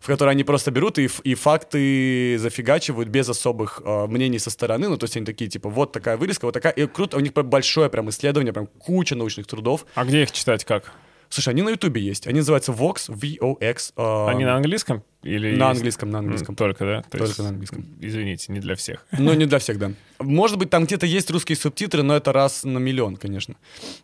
[0.00, 4.88] в которой они просто берут и, и факты зафигачивают без особых э, мнений со стороны,
[4.88, 7.32] ну, то есть они такие, типа, вот такая вырезка, вот такая, и круто, у них
[7.32, 9.84] прям большое прям исследование, прям куча научных трудов.
[9.94, 10.92] А где их читать как?
[11.28, 13.92] Слушай, они на Ютубе есть, они называются Vox, V-O-X.
[13.96, 15.02] э, Они на английском?
[15.22, 16.54] Или на есть- английском, на английском.
[16.54, 17.02] Только, да?
[17.10, 17.86] То Только на английском.
[18.00, 19.06] Извините, не для всех.
[19.18, 19.92] Ну, не для всех, да.
[20.20, 23.54] Может быть, там где-то есть русские субтитры, но это раз на миллион, конечно.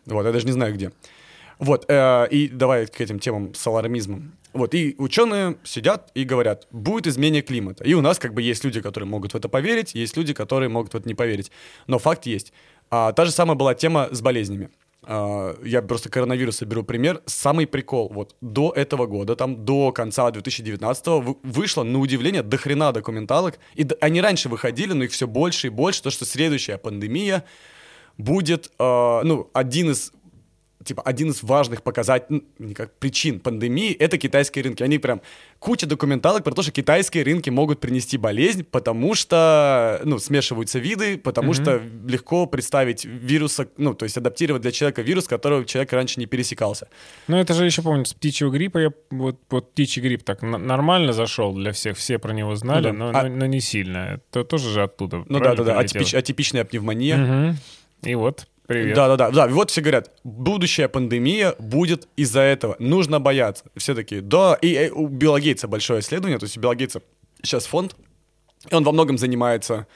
[0.05, 0.91] Вот, я даже не знаю где.
[1.59, 4.33] Вот, э, и давай к этим темам с алармизмом.
[4.53, 7.83] Вот, и ученые сидят и говорят, будет изменение климата.
[7.83, 10.69] И у нас как бы есть люди, которые могут в это поверить, есть люди, которые
[10.69, 11.51] могут в это не поверить.
[11.87, 12.51] Но факт есть.
[12.89, 14.69] А, та же самая была тема с болезнями.
[15.03, 17.21] А, я просто коронавируса беру пример.
[17.25, 22.57] Самый прикол, вот до этого года, там до конца 2019 вы- вышло, на удивление, до
[22.57, 23.59] хрена документалок.
[23.75, 27.43] И они раньше выходили, но их все больше и больше, то что следующая пандемия
[28.17, 30.11] будет, э, ну, один из
[30.83, 34.83] типа, один из важных показателей, ну, как причин пандемии— это китайские рынки.
[34.83, 35.21] Они прям
[35.59, 41.17] куча документалок про то, что китайские рынки могут принести болезнь, потому что, ну, смешиваются виды,
[41.17, 46.19] потому что легко представить вируса, ну, то есть адаптировать для человека вирус, которого человек раньше
[46.19, 46.87] не пересекался.
[47.27, 48.77] Ну, это же еще, помню, с птичьего гриппа.
[48.79, 51.97] Я, вот, вот птичий грипп так нормально зашел для всех.
[51.97, 53.11] Все про него знали, Ну да.
[53.11, 54.19] но, А- но, но не сильно.
[54.31, 55.23] Это тоже же оттуда.
[55.27, 57.17] Ну да-да-да, атипич- атипичная пневмония.
[57.17, 57.57] Мгм.
[58.03, 58.95] И вот, привет.
[58.95, 63.65] Да-да-да, да, и вот все говорят, будущая пандемия будет из-за этого, нужно бояться.
[63.75, 67.01] Все такие, да, и, э, у Билла Гейтса большое исследование, то есть у Билла Гейтса
[67.43, 67.95] сейчас фонд,
[68.69, 69.87] и он во многом занимается,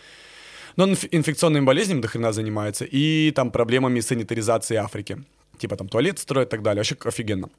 [0.76, 5.18] ну, он инф- инфекционными болезнями до хрена занимается, и там проблемами санитаризации Африки.
[5.58, 7.50] Типа там туалет строят и так далее, вообще офигенно.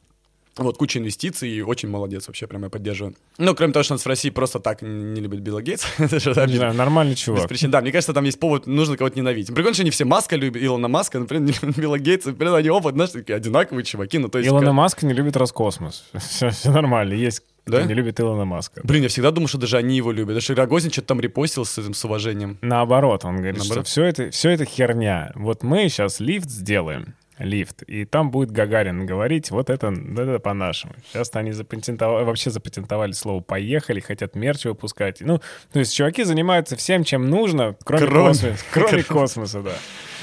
[0.57, 3.15] Вот, куча инвестиций, и очень молодец вообще, прям я поддерживаю.
[3.37, 6.75] Ну, кроме того, что он в России просто так не любит Билла же Не знаю,
[6.75, 7.49] нормальный Без чувак.
[7.49, 7.71] причин.
[7.71, 9.55] Да, мне кажется, там есть повод, нужно кого-то ненавидеть.
[9.55, 13.11] Прикольно, что не все Маска любят, Илона Маска, например, Билла Гейтса, например, они оба, знаешь,
[13.11, 14.49] такие одинаковые чуваки, ну то есть...
[14.51, 16.05] Илона Маска не любит Роскосмос.
[16.19, 17.13] Все, нормально.
[17.15, 17.83] Есть Да?
[17.83, 18.81] не любит Илона Маска.
[18.85, 20.35] Блин, я всегда думал, что даже они его любят.
[20.35, 22.57] Даже Рогозин что-то там репостил с этим, с уважением.
[22.63, 23.87] Наоборот, он говорит, Наоборот?
[23.87, 25.33] что все это, все это херня.
[25.35, 30.95] Вот мы сейчас лифт сделаем, лифт, и там будет Гагарин говорить, вот это, это по-нашему.
[31.13, 35.21] Сейчас они запатентовали, вообще запатентовали слово «поехали», хотят мерч выпускать.
[35.21, 35.41] Ну,
[35.73, 38.57] то есть чуваки занимаются всем, чем нужно, кроме, Кроме- космоса.
[38.73, 39.73] Кроме космоса, да.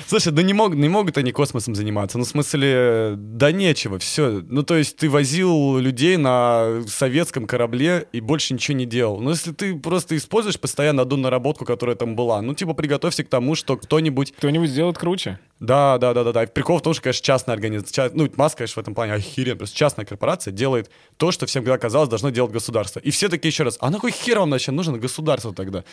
[0.07, 2.17] Слушай, да не, мог, не могут они космосом заниматься.
[2.17, 4.41] Ну, в смысле, да нечего, все.
[4.47, 9.19] Ну, то есть ты возил людей на советском корабле и больше ничего не делал.
[9.19, 13.29] Ну, если ты просто используешь постоянно одну наработку, которая там была, ну, типа, приготовься к
[13.29, 15.39] тому, что кто-нибудь Кто-нибудь сделает круче.
[15.63, 16.43] Да, да, да, да, да.
[16.43, 19.57] И Прикол в том, что, конечно, частная организация, ну, Маск, конечно, в этом плане охерен,
[19.57, 22.99] просто частная корпорация делает то, что всем когда казалось должно делать государство.
[22.99, 25.85] И все такие еще раз, а на кой хер вам вообще нужно государство тогда?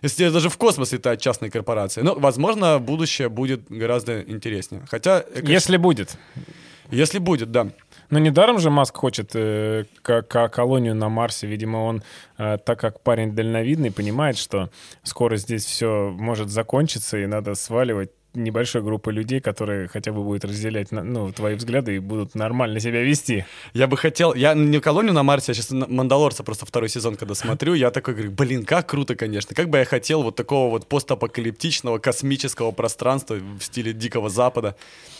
[0.00, 2.00] Если даже в космос летают частные корпорации.
[2.00, 4.82] Ну, возможно, будущее будет гораздо интереснее.
[4.90, 6.16] Хотя, э, конечно, Если будет.
[6.90, 7.68] если будет, да.
[8.08, 11.46] Но недаром же Маск хочет э, ко- ко- колонию на Марсе.
[11.46, 12.02] Видимо, он,
[12.38, 14.70] э, так как парень дальновидный, понимает, что
[15.02, 20.44] скоро здесь все может закончиться, и надо сваливать небольшой группы людей, которые хотя бы будут
[20.44, 23.44] разделять ну, твои взгляды и будут нормально себя вести.
[23.74, 27.34] Я бы хотел, я не колонию на Марсе, я сейчас Мандалорца просто второй сезон, когда
[27.34, 29.54] смотрю, я такой говорю, блин, как круто, конечно.
[29.54, 34.76] Как бы я хотел вот такого вот постапокалиптичного космического пространства в стиле Дикого Запада.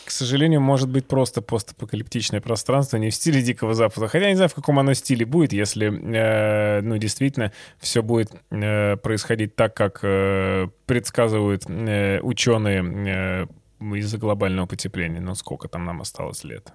[0.09, 4.09] К сожалению, может быть просто постапокалиптичное пространство, не в стиле Дикого Запада.
[4.09, 8.33] Хотя я не знаю, в каком оно стиле будет, если, э, ну, действительно, все будет
[8.51, 13.47] э, происходить так, как э, предсказывают э, ученые
[13.83, 15.21] э, из-за глобального потепления.
[15.21, 16.73] Ну, сколько там нам осталось лет?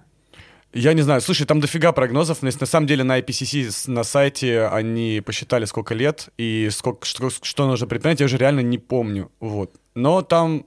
[0.72, 2.40] Я не знаю, слушай, там дофига прогнозов.
[2.40, 7.04] но если На самом деле на IPCC на сайте они посчитали, сколько лет и сколько,
[7.04, 9.32] что, что нужно предпринять, я уже реально не помню.
[9.40, 9.74] Вот.
[9.96, 10.66] Но там...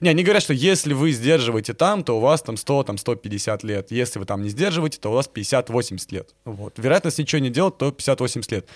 [0.00, 3.62] Не, они говорят, что если вы сдерживаете там, то у вас там 100, там 150
[3.64, 3.90] лет.
[3.90, 6.34] Если вы там не сдерживаете, то у вас 50-80 лет.
[6.44, 6.78] Вот.
[6.78, 8.68] Вероятность ничего не делать, то 50-80 лет.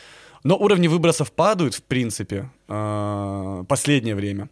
[0.44, 4.48] Но уровни выбросов падают, в принципе, э, последнее время.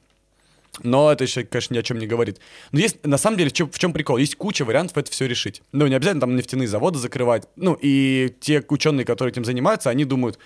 [0.83, 2.38] Но это еще, конечно, ни о чем не говорит.
[2.72, 4.18] Но есть, на самом деле, в чем, прикол?
[4.18, 5.62] Есть куча вариантов это все решить.
[5.72, 7.48] Ну, не обязательно там нефтяные заводы закрывать.
[7.57, 10.38] Ну, и те ученые, которые этим занимаются, они думают,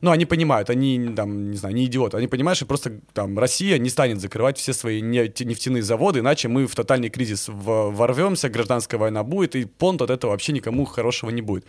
[0.00, 2.16] ну, они понимают, они, там, не знаю, не идиоты.
[2.16, 6.66] Они понимают, что просто там Россия не станет закрывать все свои нефтяные заводы, иначе мы
[6.66, 11.42] в тотальный кризис ворвемся, гражданская война будет, и понт от этого вообще никому хорошего не
[11.42, 11.64] будет.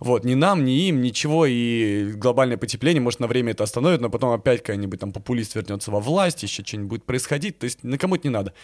[0.00, 4.08] Вот, ни нам, ни им, ничего, и глобальное потепление, может, на время это остановит, но
[4.08, 8.16] потом опять какой-нибудь там популист вернется во власть, еще что-нибудь будет происходить, то есть никому
[8.16, 8.54] это не надо.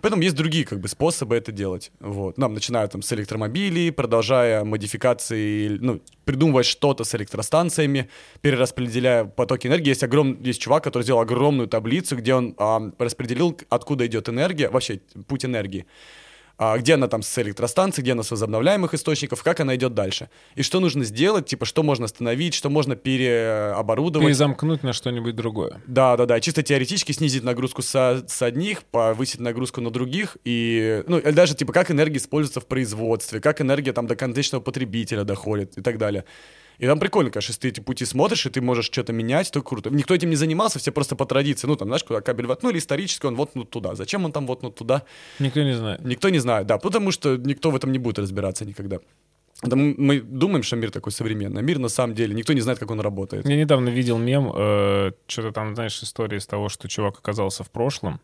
[0.00, 1.92] Поэтому есть другие как бы способы это делать.
[2.00, 2.38] Вот.
[2.38, 8.08] Нам начинают там с электромобилей, продолжая модификации, ну, придумывать что-то с электростанциями,
[8.40, 9.90] перераспределяя потоки энергии.
[9.90, 10.42] Есть огром...
[10.42, 15.44] есть чувак, который сделал огромную таблицу, где он а, распределил, откуда идет энергия, вообще путь
[15.44, 15.84] энергии
[16.58, 20.30] где она там с электростанции, где она с возобновляемых источников, как она идет дальше.
[20.54, 24.26] И что нужно сделать, типа, что можно остановить, что можно переоборудовать.
[24.26, 25.82] Перезамкнуть на что-нибудь другое.
[25.86, 26.40] Да, да, да.
[26.40, 30.36] Чисто теоретически снизить нагрузку со, с одних, повысить нагрузку на других.
[30.44, 34.62] И, ну, или даже, типа, как энергия используется в производстве, как энергия там до конечного
[34.62, 36.24] потребителя доходит и так далее.
[36.78, 39.62] И там прикольно, конечно, если ты эти пути смотришь, и ты можешь что-то менять, то
[39.62, 39.90] круто.
[39.90, 41.66] Никто этим не занимался, все просто по традиции.
[41.66, 43.94] Ну, там, знаешь, куда кабель воткнули, исторически он воткнут туда.
[43.94, 45.04] Зачем он там воткнут туда?
[45.38, 46.04] Никто не знает.
[46.04, 48.98] Никто не знает, да, потому что никто в этом не будет разбираться никогда.
[49.62, 51.62] Да мы думаем, что мир такой современный.
[51.62, 53.48] Мир на самом деле, никто не знает, как он работает.
[53.48, 57.70] Я недавно видел мем, э, что-то там, знаешь, история из того, что чувак оказался в
[57.70, 58.20] прошлом,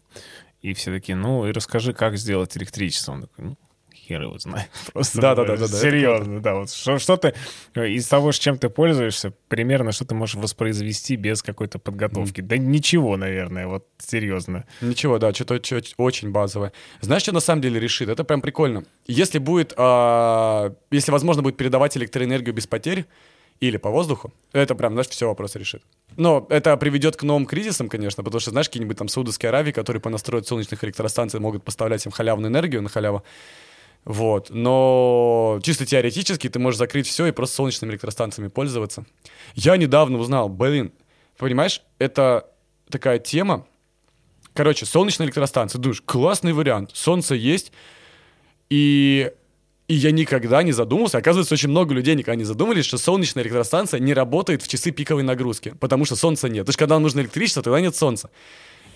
[0.61, 3.13] и все такие, ну, и расскажи, как сделать электричество.
[3.13, 3.57] Он такой, ну,
[4.07, 4.69] хер его знает.
[4.93, 6.55] Просто да, да, да, да, серьезно, да.
[6.55, 7.35] Вот что, что ты
[7.75, 12.41] из того, чем ты пользуешься, примерно что ты можешь воспроизвести без какой-то подготовки.
[12.41, 12.47] Mm.
[12.47, 14.65] Да ничего, наверное, вот серьезно.
[14.81, 15.61] Ничего, да, что-то
[15.97, 16.73] очень базовое.
[17.01, 18.09] Знаешь, что на самом деле решит?
[18.09, 18.85] Это прям прикольно.
[19.07, 23.07] Если будет, э, если возможно будет передавать электроэнергию без потерь,
[23.63, 25.85] или по воздуху, это прям, знаешь, все вопросы решит.
[26.17, 30.01] Но это приведет к новым кризисам, конечно, потому что, знаешь, какие-нибудь там Саудовские Аравии, которые
[30.01, 33.23] понастроят солнечных электростанций, могут поставлять им халявную энергию на халяву.
[34.05, 34.51] Вот.
[34.51, 39.05] Но чисто теоретически ты можешь закрыть все и просто солнечными электростанциями пользоваться.
[39.55, 40.93] Я недавно узнал, блин,
[41.37, 42.49] понимаешь, это
[42.91, 43.67] такая тема.
[44.55, 46.91] Короче, солнечная электростанция, душ, классный вариант.
[46.95, 47.73] Солнце есть,
[48.69, 49.33] и
[49.89, 54.01] и я никогда не задумывался, оказывается, очень много людей никогда не задумывались, что солнечная электростанция
[54.01, 56.65] не работает в часы пиковой нагрузки, потому что солнца нет.
[56.65, 58.31] То есть, когда нужно электричество, тогда нет солнца.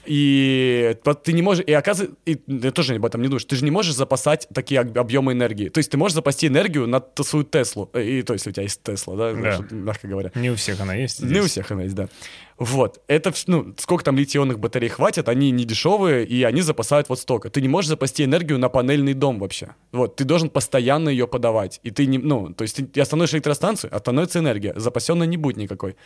[0.07, 3.65] И ты не можешь, и оказывается, и ты тоже об этом не думаешь, ты же
[3.65, 5.69] не можешь запасать такие объемы энергии.
[5.69, 7.91] То есть ты можешь запасти энергию на свою Теслу.
[7.93, 9.59] Э, и то есть у тебя есть Тесла, да, да.
[9.71, 10.31] мягко говоря.
[10.35, 11.19] Не у всех она есть.
[11.19, 11.31] Здесь.
[11.31, 12.09] Не у всех она есть, да.
[12.59, 13.03] Вот.
[13.07, 17.51] Это, ну, сколько там литионных батарей хватит, они не дешевые, и они запасают вот столько.
[17.51, 19.75] Ты не можешь запасти энергию на панельный дом вообще.
[19.93, 20.17] Вот.
[20.17, 21.81] Ты должен постоянно ее подавать.
[21.83, 24.73] И ты не, ну, то есть ты остановишь электростанцию, остановится энергия.
[24.77, 25.97] Запасенной не будет никакой.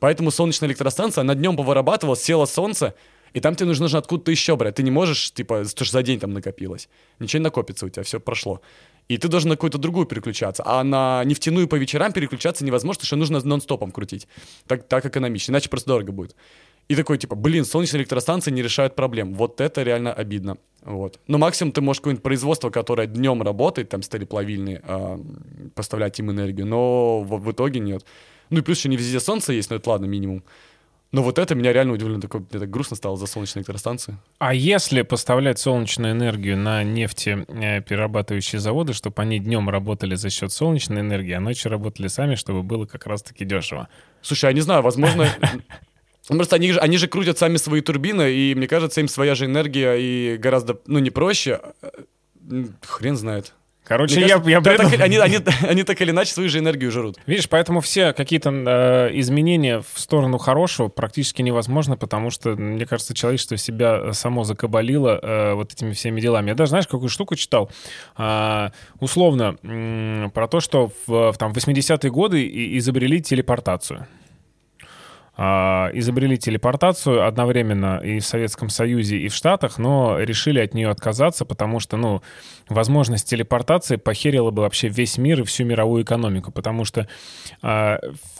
[0.00, 2.94] Поэтому солнечная электростанция, она днем повырабатывала, села солнце,
[3.32, 4.76] и там тебе нужно, нужно откуда-то еще брать.
[4.76, 6.88] Ты не можешь, типа, то, что за день там накопилось.
[7.18, 8.60] Ничего не накопится у тебя, все прошло.
[9.08, 10.62] И ты должен на какую-то другую переключаться.
[10.64, 14.28] А на нефтяную по вечерам переключаться невозможно, потому что нужно нон-стопом крутить.
[14.66, 16.36] Так, так экономичнее, иначе просто дорого будет.
[16.88, 19.34] И такой, типа, блин, солнечные электростанции не решают проблем.
[19.34, 20.58] Вот это реально обидно.
[20.82, 21.20] Вот.
[21.28, 25.18] Но максимум ты можешь какое-нибудь производство, которое днем работает, там сталеплавильные, э,
[25.74, 28.04] поставлять им энергию, но в, в итоге нет.
[28.50, 30.42] Ну и плюс еще не везде солнце есть, но это ладно, минимум.
[31.12, 34.16] Но вот это меня реально удивленно, такое, мне так грустно стало за солнечные электростанции.
[34.38, 41.00] А если поставлять солнечную энергию на нефтеперерабатывающие заводы, чтобы они днем работали за счет солнечной
[41.00, 43.88] энергии, а ночью работали сами, чтобы было как раз-таки дешево?
[44.22, 45.28] Слушай, я не знаю, возможно...
[46.28, 49.46] Просто они же, они же крутят сами свои турбины, и мне кажется, им своя же
[49.46, 51.60] энергия и гораздо, ну, не проще.
[52.82, 53.52] Хрен знает.
[53.90, 54.88] Короче, Мне я, кажется, я придум...
[54.88, 57.18] так, они, они, они так или иначе свою же энергию жрут.
[57.26, 63.14] Видишь, поэтому все какие-то э, изменения в сторону хорошего практически невозможно, потому что, мне кажется,
[63.14, 66.50] человечество себя само закабалило э, вот этими всеми делами.
[66.50, 67.68] Я даже, знаешь, какую штуку читал?
[68.16, 68.68] Э,
[69.00, 72.48] условно, э, про то, что в, в там, 80-е годы
[72.78, 74.06] изобрели телепортацию.
[75.36, 80.90] А, изобрели телепортацию одновременно и в Советском Союзе, и в Штатах, но решили от нее
[80.90, 82.20] отказаться, потому что, ну,
[82.68, 87.06] возможность телепортации похерила бы вообще весь мир и всю мировую экономику, потому что
[87.62, 87.98] э,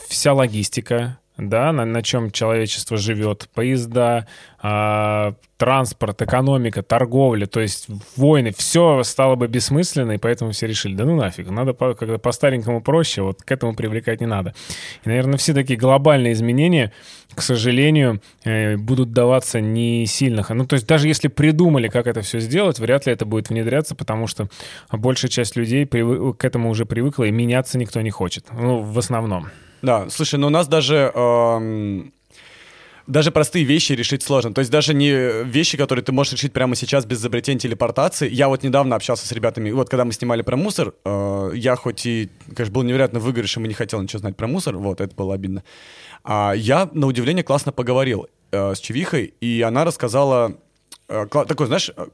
[0.09, 4.27] вся логистика, да, на, на чем человечество живет, поезда,
[4.63, 10.95] э, транспорт, экономика, торговля, то есть войны, все стало бы бессмысленно, и поэтому все решили,
[10.95, 14.55] да ну нафиг, надо по, когда по-старенькому проще, вот к этому привлекать не надо.
[15.05, 16.93] И, наверное, все такие глобальные изменения,
[17.35, 20.47] к сожалению, э, будут даваться не сильно.
[20.49, 23.95] Ну, то есть даже если придумали, как это все сделать, вряд ли это будет внедряться,
[23.95, 24.49] потому что
[24.91, 28.47] большая часть людей привы- к этому уже привыкла, и меняться никто не хочет.
[28.51, 29.49] Ну, в основном.
[29.83, 31.13] Да, слушай, ну у нас даже...
[31.15, 32.13] Эм
[33.11, 34.55] даже простые вещи решить сложно.
[34.55, 38.31] То есть даже не вещи, которые ты можешь решить прямо сейчас без изобретения телепортации.
[38.31, 42.07] Я вот недавно общался с ребятами, вот когда мы снимали про мусор, э, я хоть
[42.07, 45.35] и, конечно, был невероятно выгоревшим и не хотел ничего знать про мусор, вот, это было
[45.35, 45.65] обидно.
[46.23, 50.57] А я, на удивление, классно поговорил э, с Чевихой, и она рассказала
[51.09, 52.07] э, такой, знаешь, э,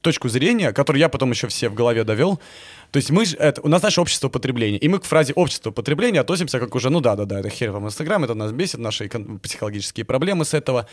[0.00, 2.40] точку зрения, которую я потом еще все в голове довел,
[2.90, 6.20] То есть мы, это, у нас наше общество потребления, и мы к фразе общество потребления
[6.20, 9.08] относимся как уже, ну да-да-да, это хер вам Инстаграм, это нас бесит, наши
[9.42, 10.86] психологические проблемы с этого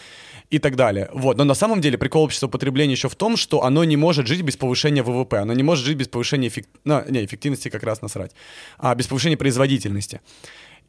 [0.50, 1.10] и так далее.
[1.14, 1.38] Вот.
[1.38, 4.42] Но на самом деле прикол общества потребления еще в том, что оно не может жить
[4.42, 6.70] без повышения ВВП, оно не может жить без повышения эффект...
[6.84, 8.32] ну, не, эффективности как раз насрать,
[8.78, 10.22] а без повышения производительности.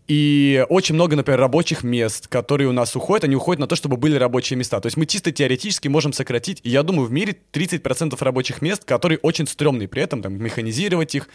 [0.07, 3.97] И очень много, например, рабочих мест, которые у нас уходят, они уходят на то, чтобы
[3.97, 4.81] были рабочие места.
[4.81, 9.19] То есть мы чисто теоретически можем сократить, я думаю, в мире 30% рабочих мест, которые
[9.19, 11.29] очень стрёмные при этом, там, механизировать их,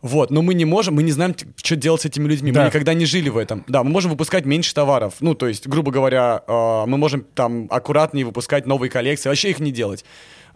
[0.00, 2.52] вот, но мы не можем, мы не знаем, что делать с этими людьми.
[2.52, 2.60] Да.
[2.60, 3.64] Мы никогда не жили в этом.
[3.66, 5.14] Да, мы можем выпускать меньше товаров.
[5.20, 9.58] Ну, то есть, грубо говоря, э, мы можем там аккуратнее выпускать новые коллекции, вообще их
[9.58, 10.04] не делать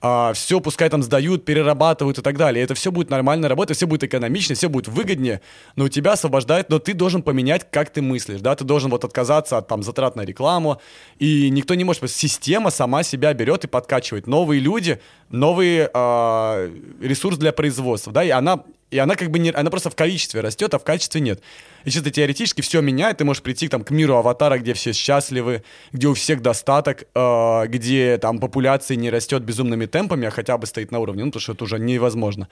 [0.04, 2.64] а, все пускай там сдают, перерабатывают и так далее.
[2.64, 5.40] Это все будет нормально работать, все будет экономично, все будет выгоднее,
[5.76, 9.04] но у тебя освобождает, но ты должен поменять, как ты мыслишь, да, ты должен вот
[9.04, 10.80] отказаться от там затрат на рекламу,
[11.20, 14.26] и никто не может, система сама себя берет и подкачивает.
[14.26, 15.00] Новые люди,
[15.32, 19.88] новый э, ресурс для производства, да, и она и она как бы не, она просто
[19.88, 21.42] в количестве растет, а в качестве нет.
[21.84, 25.62] И чисто теоретически все меняет, ты можешь прийти там, к миру аватара, где все счастливы,
[25.92, 30.66] где у всех достаток, э, где там популяция не растет безумными темпами, а хотя бы
[30.66, 32.48] стоит на уровне, ну, потому что это уже невозможно.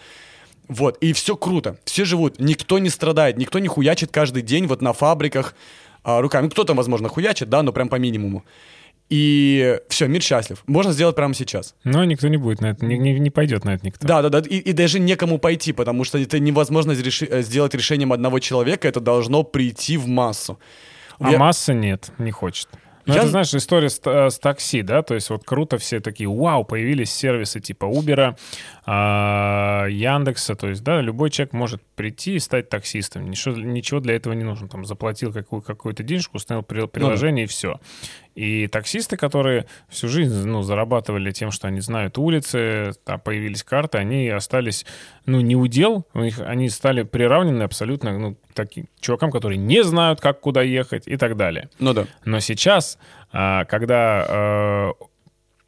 [0.67, 4.81] Вот, и все круто, все живут, никто не страдает, никто не хуячит каждый день вот
[4.81, 5.55] на фабриках
[6.05, 6.45] э, руками.
[6.45, 8.45] Ну, кто-то, возможно, хуячит, да, но прям по минимуму.
[9.11, 10.63] И все, мир счастлив.
[10.67, 11.75] Можно сделать прямо сейчас.
[11.83, 14.07] Но никто не будет на это, не, не, не пойдет на это никто.
[14.07, 14.39] Да, да, да.
[14.39, 18.87] И, и даже некому пойти, потому что это невозможно реши, э, сделать решением одного человека,
[18.87, 20.61] это должно прийти в массу.
[21.19, 21.39] А Я...
[21.39, 22.69] масса нет, не хочет.
[23.07, 23.21] Ну, Я...
[23.21, 27.13] это, знаешь, история с, с такси, да, то есть вот круто все такие, вау, появились
[27.13, 28.37] сервисы типа Uber,
[28.87, 34.15] а, Яндекса, то есть, да, любой человек может прийти и стать таксистом, ничего, ничего для
[34.15, 37.43] этого не нужно, там, заплатил какую, какую-то денежку, установил приложение ну, да.
[37.43, 37.81] и все.
[38.35, 43.99] И таксисты, которые всю жизнь ну, зарабатывали тем, что они знают улицы, там появились карты,
[43.99, 44.87] они остались,
[45.27, 50.21] ну, не удел, у них, они стали приравнены абсолютно ну, таким чувакам, которые не знают,
[50.21, 51.69] как куда ехать и так далее.
[51.79, 52.07] Ну да.
[52.25, 52.99] Но сейчас,
[53.33, 54.93] а, когда а,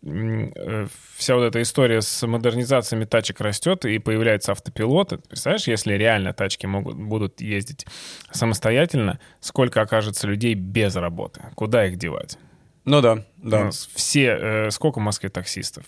[0.05, 5.21] э, вся вот эта история с модернизациями тачек растет и появляется автопилот.
[5.29, 7.87] Представляешь, если реально тачки могут, будут ездить
[8.31, 11.43] самостоятельно, сколько окажется людей без работы?
[11.55, 12.39] Куда их девать?
[12.85, 13.71] Ну да, да.
[13.71, 15.85] все, э, сколько в Москве таксистов?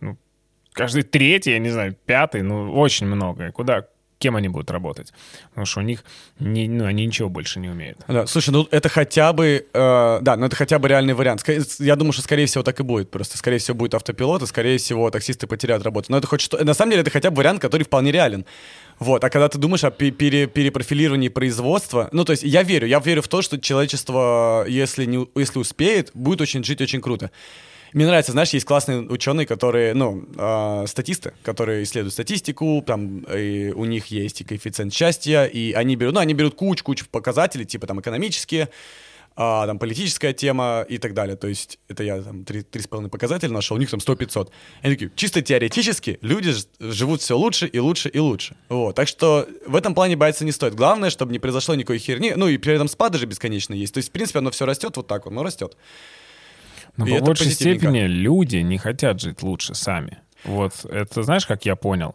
[0.00, 0.16] Ну,
[0.72, 3.52] каждый третий, я не знаю, пятый, ну, очень много.
[3.52, 3.86] Куда,
[4.18, 5.12] кем они будут работать.
[5.50, 6.04] Потому что у них
[6.38, 7.98] не, ну, они ничего больше не умеют.
[8.08, 11.44] Да, слушай, ну это хотя бы, э, да, ну это хотя бы реальный вариант.
[11.78, 13.10] Я думаю, что скорее всего так и будет.
[13.10, 16.10] Просто скорее всего будет автопилот, и скорее всего таксисты потеряют работу.
[16.10, 18.46] Но это хоть что, на самом деле это хотя бы вариант, который вполне реален.
[18.98, 22.98] Вот, а когда ты думаешь о пере, перепрофилировании производства, ну, то есть я верю, я
[22.98, 27.30] верю в то, что человечество, если, не, если успеет, будет очень жить очень круто.
[27.92, 33.70] Мне нравится, знаешь, есть классные ученые, которые, ну, э, статисты, которые исследуют статистику, там и
[33.70, 37.86] у них есть и коэффициент счастья, и они берут, ну, они берут кучу-кучу показателей, типа
[37.86, 38.70] там экономические,
[39.38, 41.36] а, там политическая тема и так далее.
[41.36, 44.50] То есть это я там три, три с половиной показателя нашел, у них там 100-500.
[44.82, 48.56] Они такие, чисто теоретически люди живут все лучше и лучше и лучше.
[48.70, 48.96] Вот.
[48.96, 50.74] Так что в этом плане бояться не стоит.
[50.74, 52.32] Главное, чтобы не произошло никакой херни.
[52.34, 53.92] Ну и при этом спады же бесконечно есть.
[53.92, 55.76] То есть, в принципе, оно все растет вот так вот, но растет.
[56.96, 60.18] Но и по большей степени люди не хотят жить лучше сами.
[60.44, 62.14] Вот это знаешь, как я понял?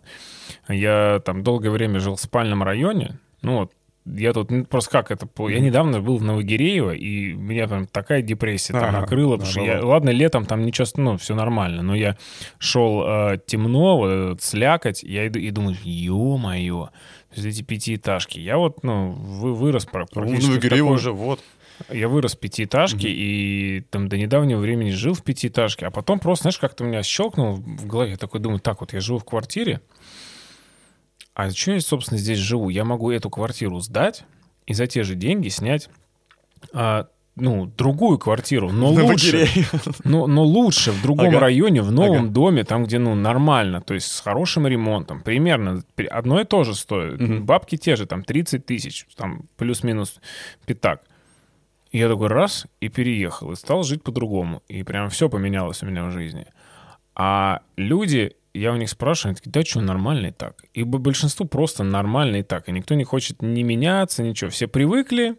[0.67, 3.73] Я там долгое время жил в спальном районе, ну вот
[4.05, 5.27] я тут ну, просто как это...
[5.47, 9.61] Я недавно был в Новогиреево, и меня там такая депрессия там ага, накрыла, потому что
[9.61, 9.85] я...
[9.85, 12.17] Ладно, летом там ничего, ну, все нормально, но я
[12.57, 16.89] шел э, темно, вот этот слякоть, я иду и думаю, ё-моё,
[17.35, 18.39] эти пятиэтажки.
[18.39, 20.45] Я вот, ну, вы, вырос практически...
[20.45, 20.95] В Новогиреево такой...
[20.95, 21.39] уже, вот.
[21.89, 23.15] Я вырос в пятиэтажке угу.
[23.15, 27.55] и там до недавнего времени жил в пятиэтажке, а потом просто, знаешь, как-то меня щелкнул
[27.55, 29.81] в голове, я такой думаю, так вот, я живу в квартире,
[31.41, 32.69] а что я, собственно, здесь живу?
[32.69, 34.25] Я могу эту квартиру сдать
[34.67, 35.89] и за те же деньги снять
[36.71, 39.47] а, ну, другую квартиру, но лучше,
[40.03, 41.39] но, но лучше в другом ага.
[41.39, 42.31] районе, в новом ага.
[42.31, 46.75] доме, там, где, ну, нормально, то есть с хорошим ремонтом, примерно одно и то же
[46.75, 47.19] стоит.
[47.19, 47.39] Угу.
[47.39, 50.19] Бабки те же, там, 30 тысяч, там, плюс-минус
[50.67, 51.01] пятак.
[51.89, 54.61] И я такой раз и переехал, и стал жить по-другому.
[54.67, 56.45] И прям все поменялось у меня в жизни.
[57.15, 60.63] А люди я у них спрашиваю, они такие, да что, нормально и так.
[60.73, 62.67] И большинству просто нормально и так.
[62.67, 64.49] И никто не хочет не меняться, ничего.
[64.49, 65.37] Все привыкли,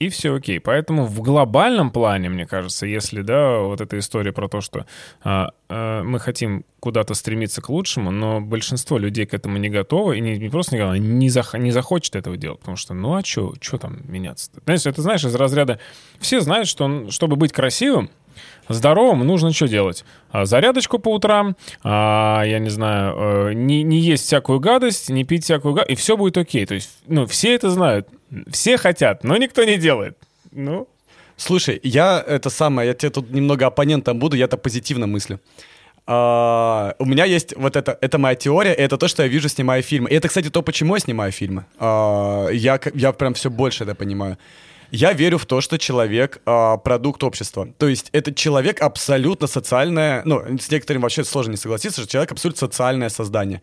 [0.00, 0.58] и все окей.
[0.60, 4.86] Поэтому в глобальном плане, мне кажется, если, да, вот эта история про то, что
[5.22, 10.16] а, а, мы хотим куда-то стремиться к лучшему, но большинство людей к этому не готовы,
[10.16, 13.14] и не, не просто не готовы, не, зах, не захочет этого делать, потому что, ну
[13.14, 14.62] а что, что там меняться-то?
[14.64, 15.78] Знаешь, это знаешь из разряда,
[16.18, 18.10] все знают, что чтобы быть красивым,
[18.74, 20.04] здоровым нужно что делать?
[20.30, 23.14] А, Зарядочку по утрам, а, я не знаю,
[23.50, 26.66] э, не, не есть всякую гадость, не пить всякую гадость, и все будет окей.
[26.66, 28.08] То есть, ну, все это знают,
[28.50, 30.16] все хотят, но никто не делает.
[30.52, 30.88] Ну,
[31.40, 35.40] Слушай, я это самое, я тебе тут немного оппонентом буду, я-то позитивно мыслю.
[36.06, 39.80] А, у меня есть вот это, это моя теория, это то, что я вижу, снимая
[39.80, 40.10] фильмы.
[40.10, 41.64] И это, кстати, то, почему я снимаю фильмы.
[41.78, 44.36] А, я, я прям все больше это понимаю.
[44.90, 47.68] Я верю в то, что человек а, продукт общества.
[47.78, 52.32] То есть этот человек абсолютно социальное, ну, с некоторым вообще сложно не согласиться, что человек
[52.32, 53.62] абсолютно социальное создание.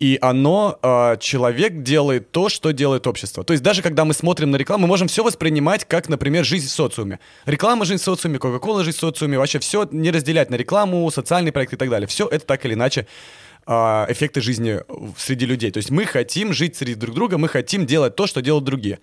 [0.00, 3.44] И оно, а, человек делает то, что делает общество.
[3.44, 6.66] То есть даже когда мы смотрим на рекламу, мы можем все воспринимать как, например, жизнь
[6.66, 7.20] в социуме.
[7.46, 11.52] Реклама жизнь в социуме, Кока-Кола жизнь в социуме, вообще все не разделять на рекламу, социальный
[11.52, 12.08] проект и так далее.
[12.08, 13.06] Все это так или иначе
[13.66, 15.70] а, эффекты жизни в- среди людей.
[15.70, 18.98] То есть мы хотим жить среди друг друга, мы хотим делать то, что делают другие.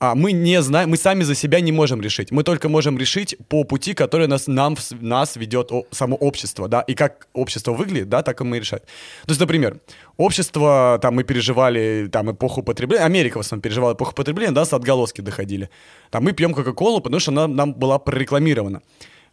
[0.00, 2.30] А мы не знаем, мы сами за себя не можем решить.
[2.30, 6.94] Мы только можем решить по пути, который нас, нам, нас ведет само общество, да, и
[6.94, 8.82] как общество выглядит, да, так и мы решаем.
[9.26, 9.80] То есть, например,
[10.16, 14.72] общество, там, мы переживали, там, эпоху потребления, Америка в основном переживала эпоху потребления, да, с
[14.72, 15.68] отголоски доходили.
[16.10, 18.82] Там, мы пьем Кока-Колу, потому что она нам была прорекламирована.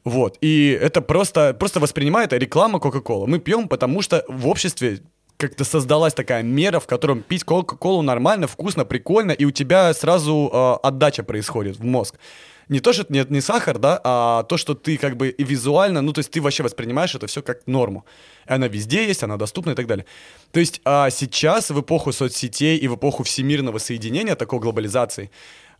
[0.03, 3.27] Вот, и это просто, просто воспринимает реклама Кока-Кола.
[3.27, 4.99] Мы пьем, потому что в обществе
[5.37, 10.49] как-то создалась такая мера, в котором пить Кока-Колу нормально, вкусно, прикольно, и у тебя сразу
[10.51, 12.15] э, отдача происходит в мозг.
[12.67, 16.01] Не то, что нет, не сахар, да, а то, что ты как бы и визуально,
[16.01, 18.05] ну, то есть ты вообще воспринимаешь это все как норму.
[18.47, 20.05] Она везде есть, она доступна и так далее.
[20.51, 25.29] То есть а сейчас, в эпоху соцсетей и в эпоху всемирного соединения, такой глобализации,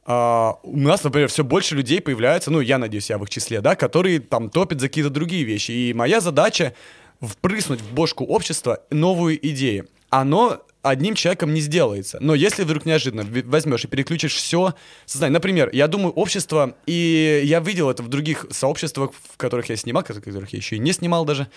[0.07, 3.61] а, у нас, например, все больше людей появляется, ну, я надеюсь, я в их числе,
[3.61, 5.71] да, которые там топят за какие-то другие вещи.
[5.71, 6.75] И моя задача
[7.27, 9.87] впрыснуть в бошку общества новую идею.
[10.09, 12.19] Оно одним человеком не сделается.
[12.21, 15.33] Но если вдруг неожиданно возьмешь и переключишь все сознание.
[15.33, 20.03] Например, я думаю, общество, и я видел это в других сообществах, в которых я снимал,
[20.03, 21.47] которых я еще и не снимал даже,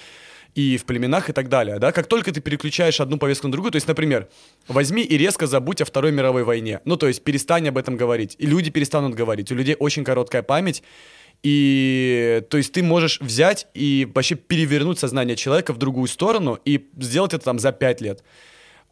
[0.54, 3.70] и в племенах и так далее, да, как только ты переключаешь одну повестку на другую,
[3.70, 4.28] то есть, например,
[4.66, 8.34] возьми и резко забудь о Второй мировой войне, ну, то есть, перестань об этом говорить,
[8.38, 10.82] и люди перестанут говорить, у людей очень короткая память,
[11.42, 16.88] и, то есть, ты можешь взять и вообще перевернуть сознание человека в другую сторону и
[16.98, 18.22] сделать это там за пять лет.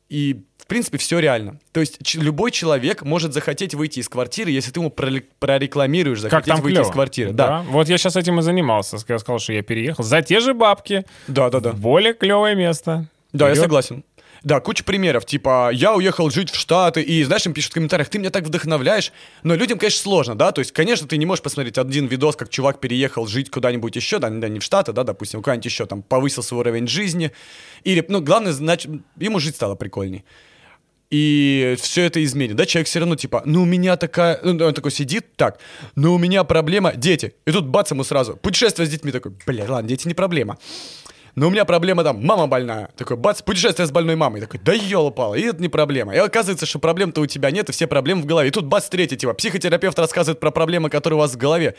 [0.08, 1.58] И, в принципе, все реально.
[1.72, 6.20] То есть ч- любой человек может захотеть выйти из квартиры, если ты ему проле- прорекламируешь
[6.20, 6.86] как захотеть там выйти клево.
[6.88, 7.32] из квартиры.
[7.32, 8.98] Да, Вот я сейчас этим и занимался.
[9.08, 11.72] Я сказал, что я переехал за те же бабки да, да, да.
[11.72, 13.08] в более клевое место.
[13.32, 13.64] Да, я Вперед.
[13.64, 14.04] согласен.
[14.46, 18.08] Да, куча примеров, типа, я уехал жить в Штаты, и, знаешь, им пишут в комментариях,
[18.08, 19.10] ты меня так вдохновляешь,
[19.42, 22.48] но людям, конечно, сложно, да, то есть, конечно, ты не можешь посмотреть один видос, как
[22.48, 26.44] чувак переехал жить куда-нибудь еще, да, не в Штаты, да, допустим, куда-нибудь еще, там, повысил
[26.44, 27.32] свой уровень жизни,
[27.82, 30.24] или, ну, главное, значит, ему жить стало прикольней.
[31.10, 34.74] И все это изменит, да, человек все равно типа, ну у меня такая, ну, он
[34.74, 35.58] такой сидит, так,
[35.96, 39.64] ну у меня проблема, дети, и тут бац ему сразу, путешествие с детьми, такой, бля,
[39.68, 40.56] ладно, дети не проблема,
[41.36, 42.88] но у меня проблема там, мама больная.
[42.96, 44.40] Такой, бац, путешествие с больной мамой.
[44.40, 46.14] Такой, да елопало, и это не проблема.
[46.14, 48.48] И оказывается, что проблем-то у тебя нет, и все проблемы в голове.
[48.48, 51.76] И тут бац, третий, типа, психотерапевт рассказывает про проблемы, которые у вас в голове.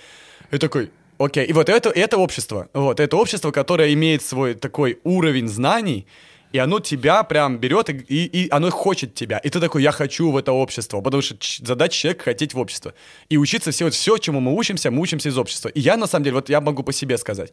[0.52, 1.44] И такой, окей.
[1.44, 2.70] И вот это, это общество.
[2.74, 6.06] Вот, это общество, которое имеет свой такой уровень знаний,
[6.52, 9.40] и оно тебя прям берет, и, и, оно хочет тебя.
[9.40, 11.02] И ты такой, я хочу в это общество.
[11.02, 11.36] Потому что
[11.66, 12.94] задача человека хотеть в общество.
[13.28, 15.70] И учиться все, вот все, чему мы учимся, мы учимся из общества.
[15.70, 17.52] И я, на самом деле, вот я могу по себе сказать.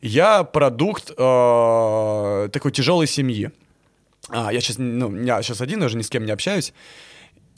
[0.00, 3.50] Я продукт э, такой тяжелой семьи.
[4.28, 6.72] А, я сейчас, ну, я сейчас один, уже ни с кем не общаюсь.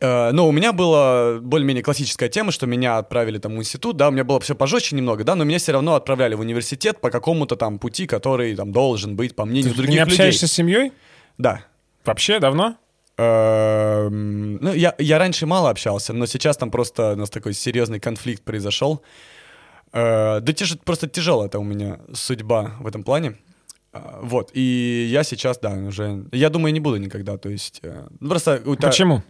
[0.00, 4.08] Э, Но у меня была более-менее классическая тема, что меня отправили там в институт, да,
[4.08, 7.10] у меня было все пожестче немного, да, но меня все равно отправляли в университет по
[7.10, 10.12] какому-то там пути, который там должен быть, по мнению Ты других не людей.
[10.14, 10.92] общаешься с семьей?
[11.38, 11.64] Да.
[12.04, 12.76] Вообще давно?
[13.18, 18.00] Эм, Ну, я, я раньше мало общался, но сейчас там просто у нас такой серьезный
[18.00, 19.02] конфликт произошел.
[19.92, 23.36] Э, Да тяж- просто тяжелая это у меня судьба в этом плане.
[23.92, 26.24] А, Вот, и я сейчас, да, уже...
[26.32, 27.80] Я думаю, не буду никогда, то есть...
[27.82, 29.22] э, ну, Просто у тебя Почему?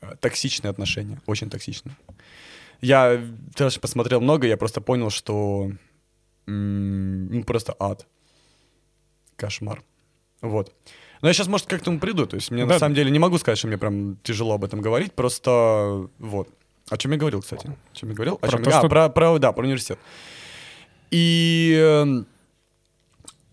[0.00, 1.96] э, токсичные отношения, очень токсичные.
[2.80, 3.20] Я
[3.56, 5.72] тоже посмотрел много, я просто понял, что
[6.46, 8.06] ну, просто ад.
[9.36, 9.82] Кошмар.
[10.40, 10.72] Вот.
[11.20, 12.26] Но я сейчас, может, как к этому приду.
[12.26, 12.74] То есть мне Да.
[12.74, 15.12] на самом деле не могу сказать, что мне прям тяжело об этом говорить.
[15.12, 16.48] Просто вот.
[16.90, 17.66] О чем я говорил, кстати?
[17.66, 18.34] О чем я говорил?
[18.34, 19.98] О Про чем то, я- а, что- про, про- да, про университет.
[21.10, 22.26] И эм,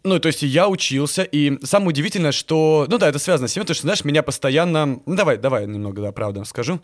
[0.03, 2.85] ну, то есть я учился, и самое удивительное, что...
[2.89, 5.01] Ну да, это связано с тем, потому что, знаешь, меня постоянно...
[5.05, 6.79] Ну давай, давай немного, да, правда скажу.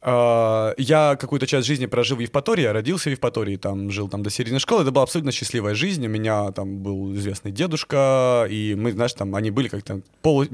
[0.00, 4.22] А, Я какую-то часть жизни прожил в Евпатории, я родился в Евпатории, там жил там
[4.22, 8.74] до середины школы, это была абсолютно счастливая жизнь, у меня там был известный дедушка, и
[8.78, 10.46] мы, знаешь, там, они были как-то полу...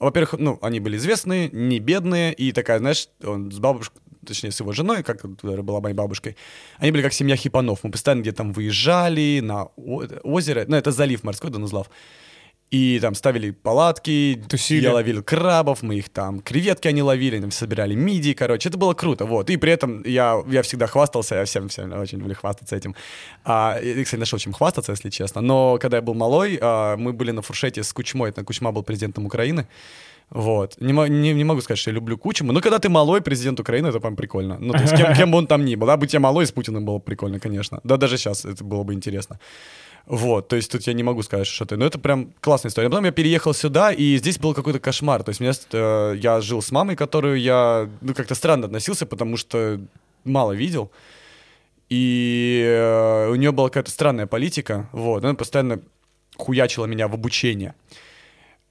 [0.00, 4.60] Во-первых, ну, они были известные, не бедные, и такая, знаешь, он с бабушкой, точнее, с
[4.60, 6.36] его женой, как которая была моей бабушкой,
[6.78, 7.80] они были как семья хипанов.
[7.82, 11.90] Мы постоянно где-то там выезжали на озеро, ну, это залив морской, Донузлав.
[12.70, 14.84] И там ставили палатки, Тусили.
[14.84, 18.94] я ловил крабов, мы их там, креветки они ловили, там собирали мидии, короче, это было
[18.94, 19.50] круто, вот.
[19.50, 22.94] И при этом я, я всегда хвастался, я всем, всем очень люблю хвастаться этим.
[23.44, 25.40] А, я, кстати, нашел чем хвастаться, если честно.
[25.40, 28.84] Но когда я был малой, а, мы были на фуршете с Кучмой, это Кучма был
[28.84, 29.66] президентом Украины,
[30.30, 30.76] вот.
[30.80, 33.88] Не, не, не могу сказать, что я люблю Кучму, но когда ты малой президент Украины,
[33.88, 34.56] это прям прикольно.
[34.60, 35.86] Ну, то есть кем, кем бы он там ни был.
[35.86, 37.80] Да, быть я малой с Путиным было бы прикольно, конечно.
[37.84, 39.40] Да, даже сейчас это было бы интересно.
[40.06, 41.76] Вот, то есть тут я не могу сказать, что ты...
[41.76, 42.88] Но это прям классная история.
[42.88, 45.22] Потом я переехал сюда, и здесь был какой-то кошмар.
[45.22, 49.36] То есть меня, э, я жил с мамой, которую я, ну, как-то странно относился, потому
[49.36, 49.80] что
[50.24, 50.90] мало видел.
[51.90, 55.24] И э, у нее была какая-то странная политика, вот.
[55.24, 55.80] Она постоянно
[56.36, 57.74] хуячила меня в обучение.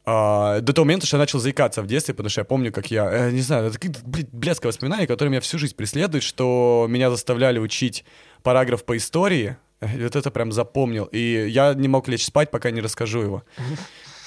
[0.06, 2.90] А, до того момента, что я начал заикаться в детстве, потому что я помню, как
[2.90, 7.10] я, э, не знаю, это какие-то блядское воспоминание, которое меня всю жизнь преследует, что меня
[7.10, 8.06] заставляли учить
[8.42, 11.06] параграф по истории, вот это прям запомнил.
[11.06, 13.44] И я не мог лечь спать, пока не расскажу его.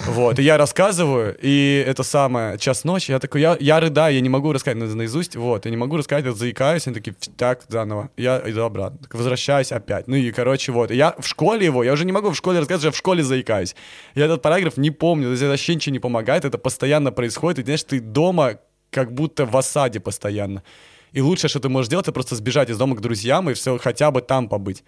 [0.07, 4.21] Вот, и я рассказываю, и это самое, час ночи, я такой, я, я рыдаю, я
[4.21, 7.63] не могу рассказать на, наизусть, вот, я не могу рассказать, я заикаюсь, они такие, так,
[7.69, 11.85] заново, я иду обратно, так, возвращаюсь опять, ну и, короче, вот, я в школе его,
[11.85, 13.77] я уже не могу в школе рассказать, я в школе заикаюсь,
[14.17, 17.61] я этот параграф не помню, то есть это вообще ничего не помогает, это постоянно происходит,
[17.61, 18.59] и, знаешь, ты дома
[18.91, 20.65] как будто в осаде постоянно,
[21.13, 23.79] и лучшее, что ты можешь сделать, это просто сбежать из дома к друзьям и все,
[23.79, 24.83] хотя бы там побыть.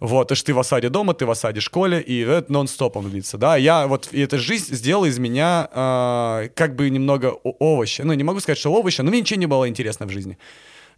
[0.00, 3.56] Вот, то ты в осаде дома, ты в осаде школе, и это нон-стопом длится, да.
[3.56, 8.04] Я вот, и эта жизнь сделала из меня э, как бы немного овоща.
[8.04, 10.38] Ну, не могу сказать, что овоща, но мне ничего не было интересно в жизни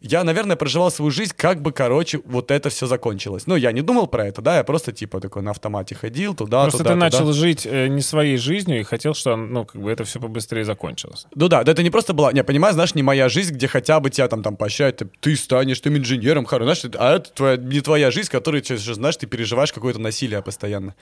[0.03, 3.47] я, наверное, проживал свою жизнь, как бы, короче, вот это все закончилось.
[3.47, 6.63] Ну, я не думал про это, да, я просто, типа, такой на автомате ходил туда,
[6.63, 7.05] Просто туда, ты туда.
[7.05, 10.65] начал жить э, не своей жизнью и хотел, что, ну, как бы это все побыстрее
[10.65, 11.27] закончилось.
[11.35, 14.01] Ну да, да это не просто была, не, понимаешь, знаешь, не моя жизнь, где хотя
[14.01, 17.57] бы тебя там, там поощряют, ты, ты станешь ты инженером, хорошо, знаешь, а это твоя,
[17.57, 20.95] не твоя жизнь, которая, знаешь, ты переживаешь какое-то насилие постоянно.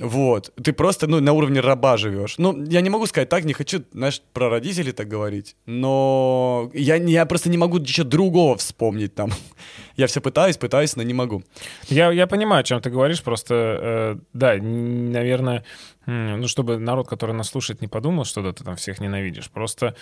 [0.00, 0.52] Вот.
[0.62, 2.36] Ты просто, ну, на уровне раба живешь.
[2.38, 6.96] Ну, я не могу сказать так, не хочу, знаешь, про родителей так говорить, но я,
[6.96, 9.30] я просто не могу ничего другого вспомнить там.
[9.96, 11.42] Я все пытаюсь, пытаюсь, но не могу.
[11.88, 15.62] Я, я понимаю, о чем ты говоришь, просто, э, да, наверное,
[16.06, 19.50] ну, чтобы народ, который нас слушает, не подумал, что да, ты там всех ненавидишь.
[19.50, 19.94] Просто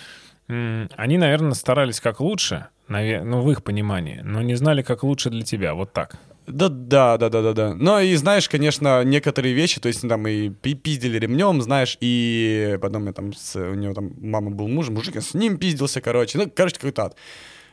[0.47, 5.43] они, наверное, старались как лучше, ну, в их понимании, но не знали, как лучше для
[5.43, 5.73] тебя.
[5.73, 6.15] Вот так.
[6.49, 7.73] Да, да, да, да, да, да.
[7.75, 13.05] Но и знаешь, конечно, некоторые вещи, то есть там и пиздили ремнем, знаешь, и потом
[13.05, 16.37] я там с, у него там мама был муж, мужик, я с ним пиздился, короче,
[16.37, 17.15] ну, короче, какой-то ад.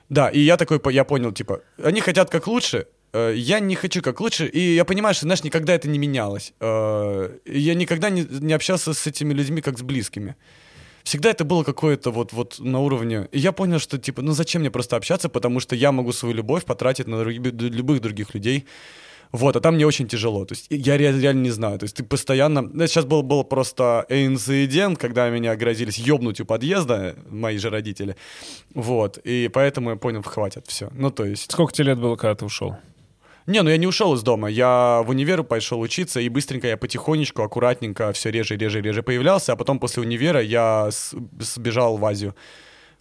[0.09, 4.03] Да, и я такой, я понял, типа, они хотят как лучше, э, я не хочу
[4.03, 6.53] как лучше, и я понимаю, что, знаешь, никогда это не менялось.
[6.61, 10.37] Э, я никогда не, не общался с этими людьми как с близкими
[11.07, 13.29] всегда это было какое-то вот, вот на уровне...
[13.33, 16.35] И я понял, что, типа, ну зачем мне просто общаться, потому что я могу свою
[16.35, 18.67] любовь потратить на любых других людей.
[19.33, 20.45] Вот, а там мне очень тяжело.
[20.45, 21.79] То есть я реально, не знаю.
[21.79, 22.63] То есть ты постоянно...
[22.63, 28.17] Ну, сейчас был, был просто инцидент, когда меня грозились ёбнуть у подъезда, мои же родители.
[28.75, 30.91] Вот, и поэтому я понял, хватит, все.
[30.93, 31.53] Ну, то есть...
[31.53, 32.77] Сколько тебе лет было, когда ты ушел?
[33.47, 34.49] Не, ну я не ушел из дома.
[34.49, 39.53] Я в универ пошел учиться, и быстренько я потихонечку, аккуратненько все реже, реже, реже появлялся.
[39.53, 40.89] А потом после универа я
[41.39, 42.35] сбежал в Азию.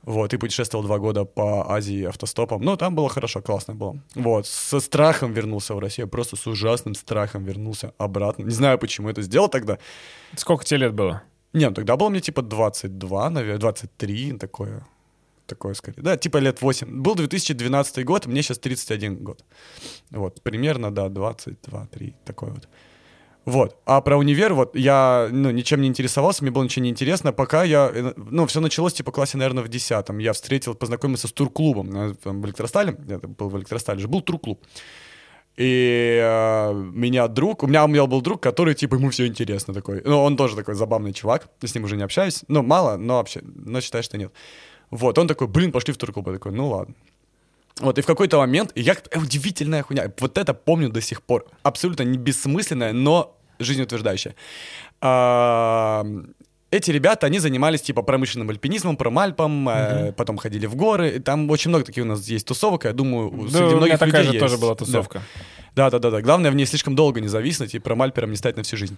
[0.03, 2.61] Вот, и путешествовал два года по Азии автостопом.
[2.61, 3.99] Ну, там было хорошо, классно было.
[4.13, 8.43] Вот, со страхом вернулся в Россию, просто с ужасным страхом вернулся обратно.
[8.43, 9.79] Не знаю, почему это сделал тогда.
[10.35, 11.23] Сколько тебе лет было?
[11.53, 14.85] Не, ну тогда было мне типа 22, наверное, 23, такое
[15.45, 16.01] такое скорее.
[16.01, 17.01] Да, типа лет 8.
[17.01, 19.43] Был 2012 год, мне сейчас 31 год.
[20.11, 22.67] Вот, примерно, да, 22-3, такой вот.
[23.45, 23.77] Вот.
[23.85, 27.63] А про универ, вот, я, ну, ничем не интересовался, мне было ничего не интересно, пока
[27.63, 31.95] я, э, ну, все началось, типа, классе, наверное, в 10 Я встретил, познакомился с турклубом
[31.95, 34.65] э, в электростале, я был в электростале же, был турклуб.
[35.57, 39.75] И э, меня друг, у меня, у меня был друг, который, типа, ему все интересно
[39.75, 40.01] такой.
[40.03, 42.43] Ну, он тоже такой забавный чувак, с ним уже не общаюсь.
[42.47, 44.33] Ну, мало, но вообще, но считаю, что нет.
[44.95, 46.27] Вот, он такой, блин, пошли в турклуб.
[46.27, 46.95] Я такой, ну ладно.
[47.81, 51.45] Вот, и в какой-то момент, я, э, удивительная хуйня, вот это помню до сих пор,
[51.63, 54.35] абсолютно не бессмысленная, но жизнеутверждающая.
[56.75, 60.09] Эти ребята, они занимались типа промышленным альпинизмом, промальпом, mm-hmm.
[60.09, 63.31] э, потом ходили в горы, там очень много таких у нас есть тусовок, я думаю,
[63.31, 64.39] да, среди многих у меня такая же есть.
[64.39, 65.19] тоже была тусовка.
[65.19, 65.45] Да.
[65.75, 66.21] Да, да, да, да.
[66.21, 68.97] Главное в ней слишком долго не зависнуть и промальпером не стать на всю жизнь.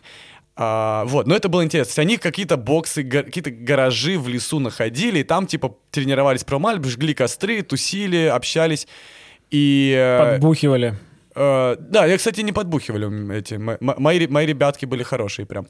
[0.55, 1.85] А, вот, но это было интересно.
[1.85, 6.85] То есть они какие-то боксы, какие-то гаражи в лесу находили, и там типа тренировались промальп,
[6.85, 8.87] жгли костры, тусили, общались.
[9.49, 9.95] И...
[9.97, 10.93] Э, Подбухивали.
[11.33, 13.55] Э, да, я, кстати, не подбухивали эти.
[13.55, 15.67] Мои, мои ребятки были хорошие прям.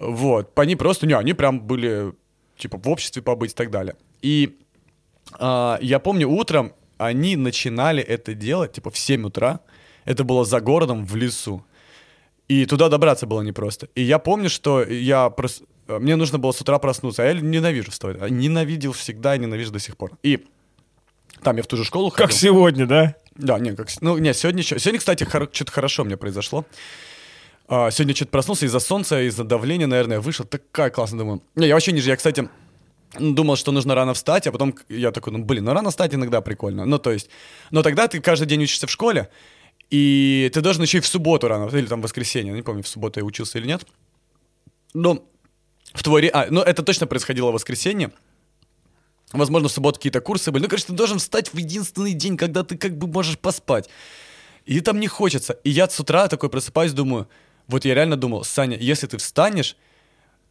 [0.00, 0.58] Вот.
[0.58, 2.12] Они просто, не, они прям были,
[2.56, 3.94] типа, в обществе побыть и так далее.
[4.22, 4.58] И
[5.38, 9.60] а, я помню, утром они начинали это делать, типа, в 7 утра.
[10.04, 11.64] Это было за городом, в лесу.
[12.48, 13.88] И туда добраться было непросто.
[13.94, 15.62] И я помню, что я прос...
[15.86, 18.20] мне нужно было с утра проснуться, а я ненавижу вставать.
[18.20, 20.12] А Ненавидел всегда и ненавижу до сих пор.
[20.24, 20.46] И
[21.42, 22.26] там я в ту же школу ходил.
[22.26, 23.14] Как сегодня, да?
[23.36, 23.88] Да, не, как...
[24.00, 24.62] Ну, не, сегодня...
[24.62, 26.64] еще- Сегодня, кстати, хоро- что-то хорошо мне произошло.
[27.72, 30.44] А, сегодня что-то проснулся из-за солнца, из-за давления, наверное, вышел.
[30.44, 31.40] Такая классная, думаю.
[31.54, 32.48] Не, я вообще не же, я, кстати,
[33.16, 36.40] думал, что нужно рано встать, а потом я такой, ну, блин, ну рано встать иногда
[36.40, 36.84] прикольно.
[36.84, 37.30] Ну, то есть,
[37.70, 39.30] но тогда ты каждый день учишься в школе,
[39.88, 42.88] и ты должен еще и в субботу рано, или там в воскресенье, не помню, в
[42.88, 43.86] субботу я учился или нет.
[44.92, 45.24] Но
[45.92, 46.26] в твой...
[46.26, 48.10] А, ну, это точно происходило в воскресенье.
[49.32, 50.64] Возможно, в субботу какие-то курсы были.
[50.64, 53.88] Ну, короче, ты должен встать в единственный день, когда ты как бы можешь поспать.
[54.66, 55.52] И там не хочется.
[55.62, 57.28] И я с утра такой просыпаюсь, думаю,
[57.70, 59.76] вот я реально думал, Саня, если ты встанешь,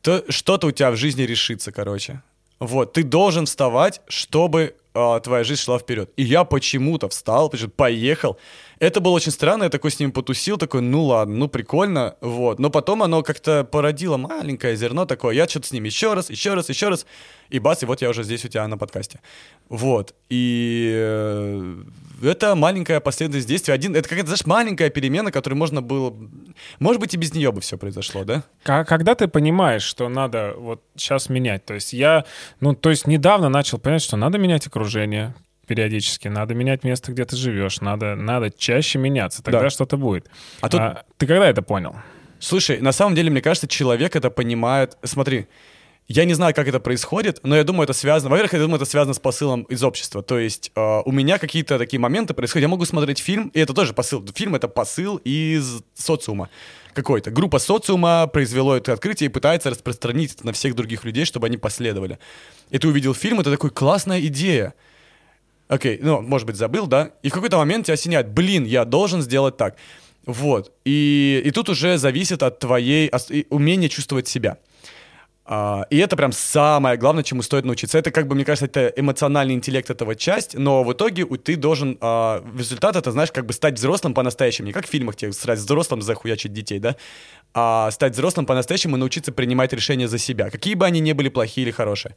[0.02, 2.22] то что-то у тебя в жизни решится, короче.
[2.60, 6.10] Вот, ты должен вставать, чтобы а, твоя жизнь шла вперед.
[6.18, 8.38] И я почему-то встал, поехал.
[8.80, 12.60] Это было очень странно, я такой с ним потусил, такой, ну ладно, ну прикольно, вот.
[12.60, 16.54] Но потом оно как-то породило маленькое зерно такое, я что-то с ним еще раз, еще
[16.54, 17.06] раз, еще раз,
[17.50, 19.20] и бац, и вот я уже здесь у тебя на подкасте.
[19.68, 21.84] Вот, и э,
[22.24, 23.74] это маленькая последовательность действий.
[23.74, 26.16] Один, это какая-то, знаешь, маленькая перемена, которую можно было...
[26.80, 28.44] Может быть, и без нее бы все произошло, да?
[28.64, 32.24] Когда ты понимаешь, что надо вот сейчас менять, то есть я,
[32.62, 35.36] ну, то есть недавно начал понять, что надо менять окружение
[35.70, 39.70] периодически, надо менять место, где ты живешь, надо, надо чаще меняться, тогда Да.
[39.70, 40.26] что-то будет.
[40.62, 40.82] А тут-
[41.18, 41.96] ты когда это понял?
[42.40, 44.98] Слушай, на самом деле, мне кажется, человек это понимает.
[45.04, 45.46] Смотри,
[46.08, 48.32] я не знаю, как это происходит, но я думаю, это связано.
[48.32, 50.24] Во-первых, я думаю, это связано с посылом из общества.
[50.24, 52.64] То есть э, у меня какие-то такие моменты происходят.
[52.64, 54.26] Я могу смотреть фильм, и это тоже посыл.
[54.34, 56.50] Фильм это посыл из социума
[56.94, 57.30] какой-то.
[57.30, 61.58] Группа социума произвело это открытие и пытается распространить это на всех других людей, чтобы они
[61.58, 62.18] последовали.
[62.72, 64.74] И ты увидел фильм, это такой классная идея.
[65.70, 67.12] Окей, ну, может быть, забыл, да?
[67.22, 69.76] И в какой-то момент тебя осеняет, блин, я должен сделать так.
[70.26, 70.74] Вот.
[70.84, 73.12] И, и тут уже зависит от твоей
[73.50, 74.58] умения чувствовать себя.
[75.46, 78.00] А, и это прям самое главное, чему стоит научиться.
[78.00, 82.00] Это, как бы, мне кажется, это эмоциональный интеллект этого часть, но в итоге ты должен...
[82.02, 84.68] а, результат это, знаешь, как бы стать взрослым по-настоящему.
[84.68, 86.96] Не как в фильмах тебе стать взрослым, захуячить детей, да?
[87.54, 90.50] А стать взрослым по-настоящему и научиться принимать решения за себя.
[90.50, 92.16] Какие бы они ни были плохие или хорошие.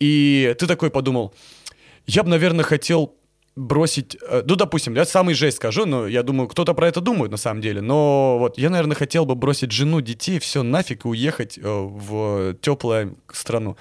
[0.00, 1.34] И ты такой подумал,
[2.10, 3.14] я бы, наверное, хотел
[3.56, 4.16] бросить...
[4.28, 7.36] э, Ну, допустим, я самый жесть скажу, но я думаю, кто-то про это думает на
[7.36, 7.80] самом деле.
[7.80, 12.54] Но вот я, наверное, хотел бы бросить жену, детей, все нафиг и уехать э, в
[12.60, 13.76] теплую страну.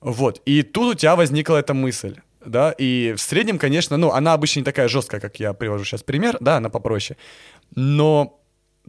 [0.00, 0.42] Вот.
[0.44, 2.16] И тут у тебя возникла эта мысль.
[2.44, 6.04] Да, и в среднем, конечно, ну, она обычно не такая жесткая, как я привожу сейчас
[6.04, 7.16] пример, да, она попроще.
[7.74, 8.40] Но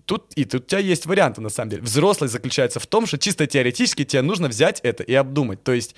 [0.06, 1.82] тут и тут у тебя есть варианты, на самом деле.
[1.82, 5.64] Взрослость заключается в том, что чисто теоретически тебе нужно взять это и обдумать.
[5.64, 5.96] То есть,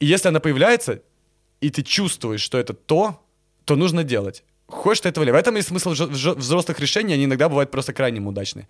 [0.00, 1.02] если она появляется,
[1.60, 3.20] и ты чувствуешь, что это то,
[3.64, 4.44] то нужно делать.
[4.66, 5.30] Хочешь ты этого или.
[5.30, 8.68] В этом есть смысл взрослых решений, они иногда бывают просто крайне удачные.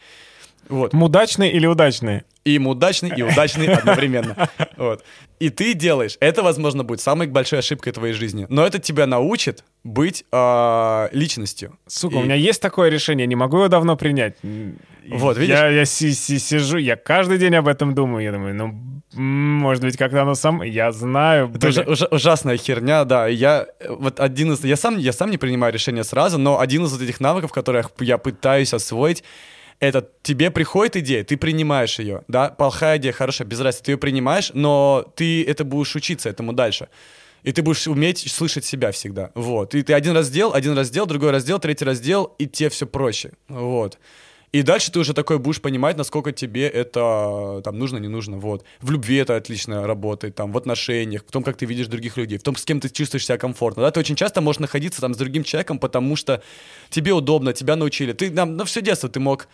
[0.69, 0.93] Вот.
[0.93, 2.25] Мудачные или удачные?
[2.45, 4.49] И им удачный, и удачный одновременно.
[4.77, 5.05] Вот.
[5.41, 6.17] И ты делаешь.
[6.21, 8.47] Это, возможно, будет самой большой ошибкой твоей жизни.
[8.49, 11.77] Но это тебя научит быть а, личностью.
[11.87, 14.37] Сука, И- у меня есть такое решение, не могу его давно принять.
[14.43, 14.75] И
[15.11, 15.57] Вот, видишь?
[15.57, 18.25] Я, я си- си- сижу, я каждый день об этом думаю.
[18.25, 20.63] Я думаю, ну, может быть, как-то оно сам...
[20.63, 21.51] Я знаю.
[21.55, 23.27] Это ужа- ужа- ужасная херня, да.
[23.27, 26.93] Я вот один из, я сам, я сам не принимаю решения сразу, но один из
[26.93, 29.25] вот этих навыков, которых я пытаюсь освоить,
[29.81, 33.99] это тебе приходит идея, ты принимаешь ее, да, плохая идея, хорошая, без разницы, ты ее
[33.99, 36.89] принимаешь, но ты это будешь учиться этому дальше.
[37.45, 39.31] И ты будешь уметь слышать себя всегда.
[39.35, 39.75] Вот.
[39.75, 42.47] И ты один раз сделал, один раз сделал, другой раз сделал, третий раз сделал, и
[42.47, 43.31] тебе все проще.
[43.49, 43.99] Вот.
[44.53, 48.39] И дальше ты уже такой будешь понимать, насколько тебе это там нужно, не нужно.
[48.39, 48.65] Вот.
[48.81, 52.39] В любви это отлично работает, там, в отношениях, в том, как ты видишь других людей,
[52.39, 53.83] в том, с кем ты чувствуешь себя комфортно.
[53.83, 53.91] Да?
[53.91, 56.43] Ты очень часто можешь находиться там с другим человеком, потому что
[56.89, 58.13] тебе удобно, тебя научили.
[58.13, 59.49] Ты там, ну, все детство ты мог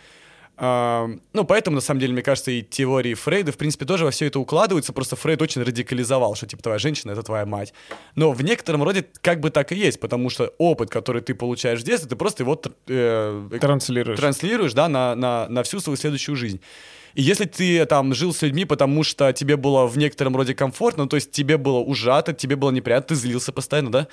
[0.57, 4.27] ну, поэтому, на самом деле, мне кажется, и теории Фрейда, в принципе, тоже во все
[4.27, 7.73] это укладываются, просто Фрейд очень радикализовал, что, типа, твоя женщина— это твоя мать.
[8.15, 11.81] Но в некотором роде как бы так и есть, потому что опыт, который ты получаешь
[11.81, 14.17] в детстве, ты просто его э, Транслируешь.
[14.17, 16.61] транслируешь, да, на, на, на всю свою следующую жизнь.
[17.15, 21.07] И если ты там жил с людьми, потому что тебе было в некотором роде комфортно,
[21.07, 24.07] то есть тебе было ужато, тебе было неприятно, ты злился постоянно, да,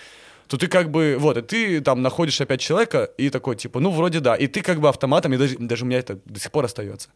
[0.52, 3.90] то ты как бы, вот, и ты там находишь опять человека, и такой, типа, ну,
[3.90, 6.50] вроде да, и ты как бы автоматом, и даже, даже у меня это до сих
[6.50, 7.08] пор остается.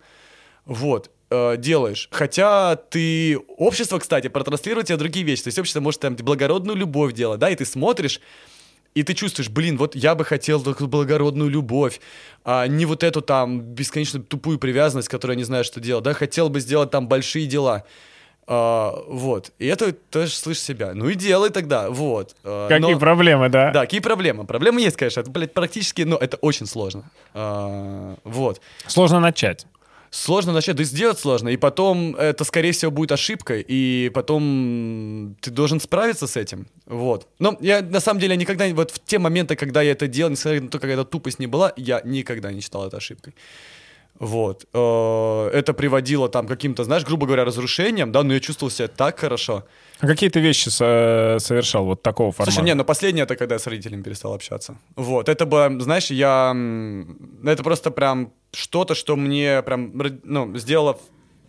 [0.64, 2.09] Вот, э, делаешь.
[2.12, 3.37] Хотя ты...
[3.59, 5.43] Общество, кстати, протранслирует тебе другие вещи.
[5.43, 8.22] То есть общество может там благородную любовь делать, да, и ты смотришь,
[8.95, 12.01] и ты чувствуешь, блин, вот я бы хотел такую благородную любовь,
[12.43, 16.14] а не вот эту там бесконечно тупую привязанность, которую я не знаю, что делать, да,
[16.14, 17.84] хотел бы сделать там большие дела.
[18.49, 19.53] А, вот.
[19.59, 20.92] И это тоже слышишь себя.
[20.94, 21.90] Ну и делай тогда.
[21.90, 22.36] Вот.
[22.44, 23.70] А, Какие но- проблемы, да?
[23.72, 24.44] Да, какие проблемы?
[24.44, 25.20] Проблемы есть, конечно.
[25.20, 27.11] Это, блядь, практически, но это очень сложно.
[27.34, 28.61] А, вот.
[28.86, 29.66] Сложно начать.
[30.11, 31.49] Сложно начать, да и сделать сложно.
[31.49, 33.64] И потом это, скорее всего, будет ошибкой.
[33.66, 36.68] И потом ты должен справиться с этим.
[36.86, 37.26] Вот.
[37.40, 38.66] Но я, на самом деле, никогда...
[38.68, 41.72] Вот в те моменты, когда я это делал, несмотря на то, какая-то тупость не была,
[41.76, 43.34] я никогда не считал это ошибкой.
[44.18, 44.66] Вот.
[44.72, 49.18] Э, Это приводило там каким-то, знаешь, грубо говоря, разрушениям, да, но я чувствовал себя так
[49.20, 49.64] хорошо.
[50.00, 52.52] А какие ты вещи со- совершал вот такого формата?
[52.52, 54.76] Слушай, не, ну последнее это когда я с родителями перестал общаться.
[54.96, 56.54] Вот, это было, знаешь, я...
[57.44, 59.92] Это просто прям что-то, что мне прям,
[60.24, 60.98] ну, сделало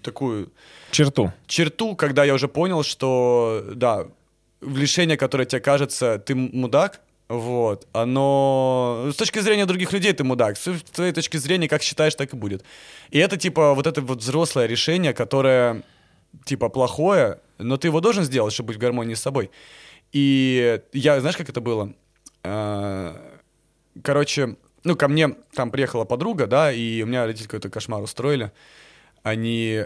[0.02, 0.52] такую
[0.92, 1.32] Черту.
[1.48, 4.08] черту, когда я уже понял, что, да,
[4.62, 9.10] решение, которое тебе кажется, ты мудак, вот, оно...
[9.12, 12.38] С точки зрения других людей ты мудак, с твоей точки зрения, как считаешь, так и
[12.38, 12.64] будет.
[13.10, 15.84] И это, типа, вот это вот взрослое решение, которое,
[16.46, 19.52] типа, плохое, но ты его должен сделать, чтобы быть в гармонии с собой.
[20.14, 21.94] И я, знаешь, как это было?
[22.44, 23.16] Э,
[24.04, 28.52] Короче, ну, ко мне там приехала подруга, да, и у меня родители какой-то кошмар устроили.
[29.24, 29.84] Они...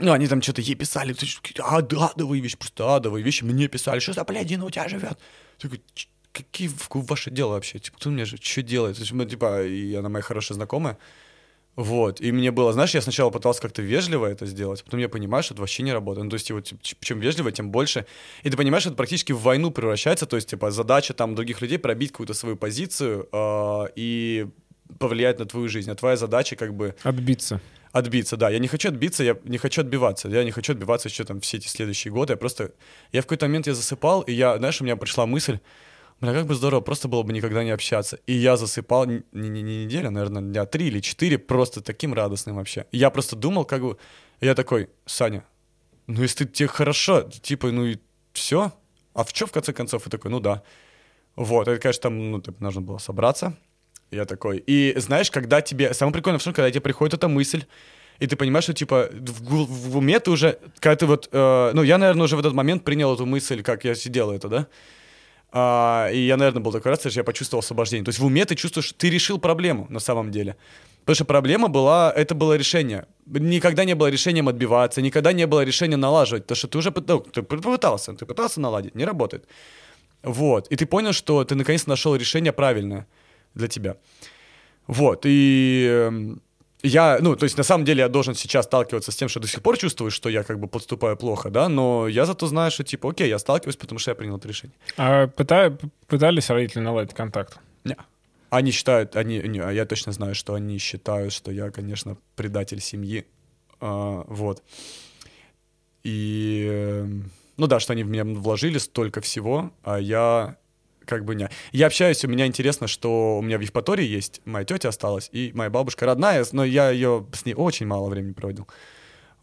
[0.00, 1.14] ну, они там что-то ей писали,
[1.60, 3.44] ад- адовые вещи, просто адовые вещи.
[3.44, 5.18] Мне писали, что за блядина у тебя живет?
[5.58, 7.78] Такой, «Ч- какие в- ваше дело вообще?
[7.78, 8.96] Типа, кто мне что делает?
[8.96, 10.96] То есть мы, типа, и она моя хорошая знакомая.
[11.76, 15.44] Вот, и мне было, знаешь, я сначала пытался как-то вежливо это сделать, потом я понимаю,
[15.44, 16.24] что это вообще не работает.
[16.24, 18.04] Ну, то есть, вот, чем вежливо, тем больше.
[18.42, 21.60] И ты понимаешь, что это практически в войну превращается, то есть, типа, задача там других
[21.60, 24.48] людей пробить какую-то свою позицию э, и
[24.98, 25.88] повлиять на твою жизнь.
[25.90, 27.60] А твоя задача как бы Отбиться.
[27.92, 28.50] Отбиться, да.
[28.50, 30.28] Я не хочу отбиться, я не хочу отбиваться.
[30.28, 32.32] Я не хочу отбиваться еще там все эти следующие годы.
[32.32, 32.72] Я просто...
[33.12, 35.58] Я в какой-то момент я засыпал, и я, знаешь, у меня пришла мысль,
[36.20, 38.18] бля, как бы здорово, просто было бы никогда не общаться.
[38.26, 42.56] И я засыпал не, не, не неделю, наверное, дня три или четыре, просто таким радостным
[42.56, 42.86] вообще.
[42.92, 43.96] Я просто думал, как бы...
[44.40, 45.44] Я такой, Саня,
[46.06, 47.98] ну если ты, тебе хорошо, типа, ну и
[48.32, 48.72] все.
[49.14, 50.06] А в чем в конце концов?
[50.06, 50.62] И такой, ну да.
[51.36, 53.56] Вот, это, конечно, там, ну, типа, нужно было собраться.
[54.10, 54.62] Я такой.
[54.66, 55.92] И знаешь, когда тебе...
[55.94, 57.64] Самое прикольное в том, когда тебе приходит эта мысль,
[58.18, 60.58] и ты понимаешь, что, типа, в, гу- в уме ты уже...
[60.80, 61.28] Когда ты вот...
[61.30, 64.48] э, ну, я, наверное, уже в этот момент принял эту мысль, как я сидел это,
[64.48, 64.66] да?
[65.50, 68.04] А, и я, наверное, был такой раз, что я почувствовал освобождение.
[68.04, 70.56] То есть в уме ты чувствуешь, ты решил проблему на самом деле.
[71.00, 73.06] Потому что проблема была, это было решение.
[73.26, 76.44] Никогда не было решением отбиваться, никогда не было решения налаживать.
[76.44, 79.46] Потому что ты уже ну, ты попытался, ты пытался наладить, не работает.
[80.22, 80.66] Вот.
[80.68, 83.06] И ты понял, что ты наконец нашел решение правильное
[83.58, 83.96] для тебя.
[84.86, 85.22] Вот.
[85.24, 86.40] И эм,
[86.82, 89.48] я, ну, то есть на самом деле я должен сейчас сталкиваться с тем, что до
[89.48, 92.84] сих пор чувствую, что я как бы поступаю плохо, да, но я зато знаю, что
[92.84, 94.76] типа, окей, я сталкиваюсь, потому что я принял это решение.
[94.96, 97.58] А пыта- пытались родители наладить контакт?
[97.84, 97.96] Не.
[98.50, 102.80] Они считают, они, не, а я точно знаю, что они считают, что я, конечно, предатель
[102.80, 103.26] семьи.
[103.80, 104.62] А, вот.
[106.04, 110.56] И, эм, ну да, что они в меня вложили столько всего, а я
[111.08, 111.48] как бы не.
[111.72, 115.50] Я общаюсь, у меня интересно, что у меня в Евпатории есть моя тетя осталась, и
[115.54, 118.68] моя бабушка родная, но я ее с ней очень мало времени проводил.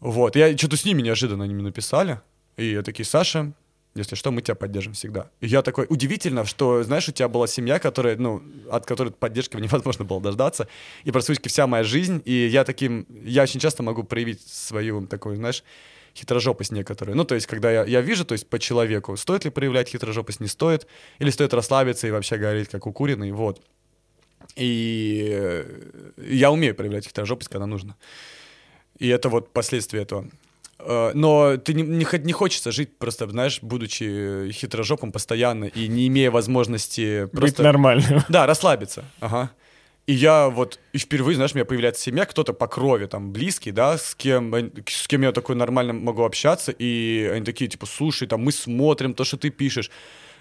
[0.00, 2.20] Вот, я что-то с ними неожиданно они мне написали,
[2.56, 3.52] и я такие, Саша,
[3.94, 5.30] если что, мы тебя поддержим всегда.
[5.40, 9.56] И я такой, удивительно, что, знаешь, у тебя была семья, которая, ну, от которой поддержки
[9.60, 10.68] невозможно было дождаться,
[11.04, 15.36] и практически вся моя жизнь, и я таким, я очень часто могу проявить свою такую,
[15.36, 15.64] знаешь,
[16.16, 17.16] хитрожопость некоторую.
[17.16, 20.40] Ну, то есть, когда я, я вижу, то есть, по человеку, стоит ли проявлять хитрожопость,
[20.40, 20.86] не стоит,
[21.18, 23.62] или стоит расслабиться и вообще говорить, как укуренный, вот.
[24.54, 25.64] И
[26.16, 27.96] я умею проявлять хитрожопость, когда нужно.
[28.98, 30.28] И это вот последствия этого.
[30.78, 36.06] Э, Но ты не, не, не хочется жить просто, знаешь, будучи хитрожопом постоянно и не
[36.08, 37.62] имея возможности Быть просто...
[37.62, 38.22] нормальным.
[38.28, 39.04] Да, расслабиться.
[39.20, 39.50] Ага.
[40.06, 43.72] И я вот и впервые, знаешь, у меня появляется семья, кто-то по крови, там, близкий,
[43.72, 44.54] да, с кем,
[44.86, 49.14] с кем я такой нормально могу общаться, и они такие, типа, слушай, там, мы смотрим
[49.14, 49.90] то, что ты пишешь,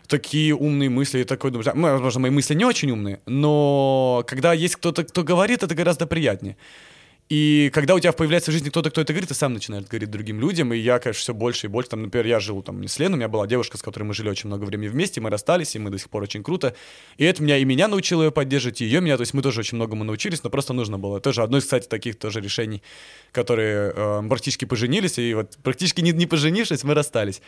[0.07, 4.23] такие умные мысли, и такой думаешь, «А, ну, возможно, мои мысли не очень умные, но
[4.27, 6.57] когда есть кто-то, кто говорит, это гораздо приятнее.
[7.27, 10.11] И когда у тебя появляется в жизни кто-то, кто это говорит, ты сам начинаешь говорить
[10.11, 12.87] другим людям, и я, конечно, все больше и больше, там, например, я жил там не
[12.87, 15.31] с Леной, у меня была девушка, с которой мы жили очень много времени вместе, мы
[15.31, 16.75] расстались, и мы до сих пор очень круто,
[17.17, 19.61] и это меня и меня научило ее поддерживать, и ее меня, то есть мы тоже
[19.61, 22.83] очень многому научились, но просто нужно было, тоже одно из, кстати, таких тоже решений,
[23.31, 27.41] которые э, практически поженились, и вот практически не, не поженившись, мы расстались.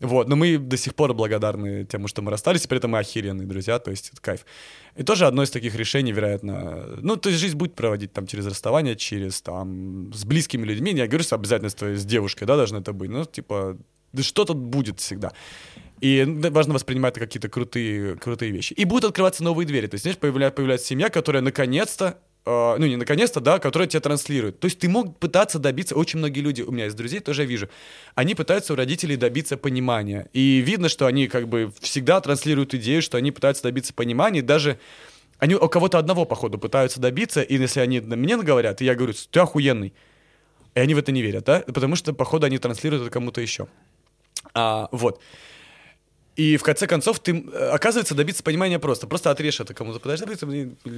[0.00, 3.46] Вот, но мы до сих пор благодарны тем, что мы расстались, при этом мы охеренные
[3.46, 4.46] друзья, то есть это кайф.
[4.96, 8.46] И тоже одно из таких решений, вероятно, ну, то есть жизнь будет проводить там через
[8.46, 12.94] расставание, через там с близкими людьми, я говорю, что обязательно с, девушкой, да, должно это
[12.94, 13.76] быть, ну, типа,
[14.12, 15.32] да что-то будет всегда.
[16.00, 18.72] И ну, важно воспринимать это какие-то крутые, крутые вещи.
[18.72, 19.86] И будут открываться новые двери.
[19.86, 24.60] То есть, знаешь, появля- появляется семья, которая наконец-то ну не наконец-то, да, которая тебя транслирует.
[24.60, 27.68] То есть ты мог пытаться добиться, очень многие люди, у меня есть друзей, тоже вижу,
[28.14, 30.28] они пытаются у родителей добиться понимания.
[30.32, 34.78] И видно, что они как бы всегда транслируют идею, что они пытаются добиться понимания, даже
[35.38, 39.14] они у кого-то одного, походу, пытаются добиться, и если они мне говорят, и я говорю,
[39.30, 39.94] ты охуенный,
[40.74, 43.66] и они в это не верят, да, потому что, походу, они транслируют это кому-то еще.
[44.54, 45.20] А, вот.
[46.40, 49.06] И в конце концов, ты, э, оказывается, добиться понимания просто.
[49.06, 50.24] Просто отрежь это кому-то, подожди,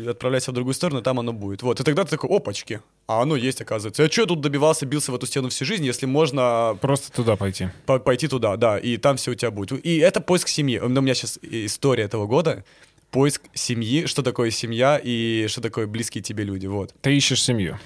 [0.08, 1.62] отправляйся в другую сторону, там оно будет.
[1.62, 1.80] Вот.
[1.80, 4.04] И тогда ты такой, опачки, а оно есть, оказывается.
[4.04, 6.78] Я что тут добивался, бился в эту стену всю жизнь, если можно...
[6.80, 7.70] Просто туда пойти.
[7.86, 9.84] По пойти туда, да, и там все у тебя будет.
[9.84, 10.78] И это поиск семьи.
[10.78, 12.64] У меня сейчас история этого года.
[13.10, 16.94] Поиск семьи, что такое семья и что такое близкие тебе люди, вот.
[17.00, 17.80] Ты ищешь семью?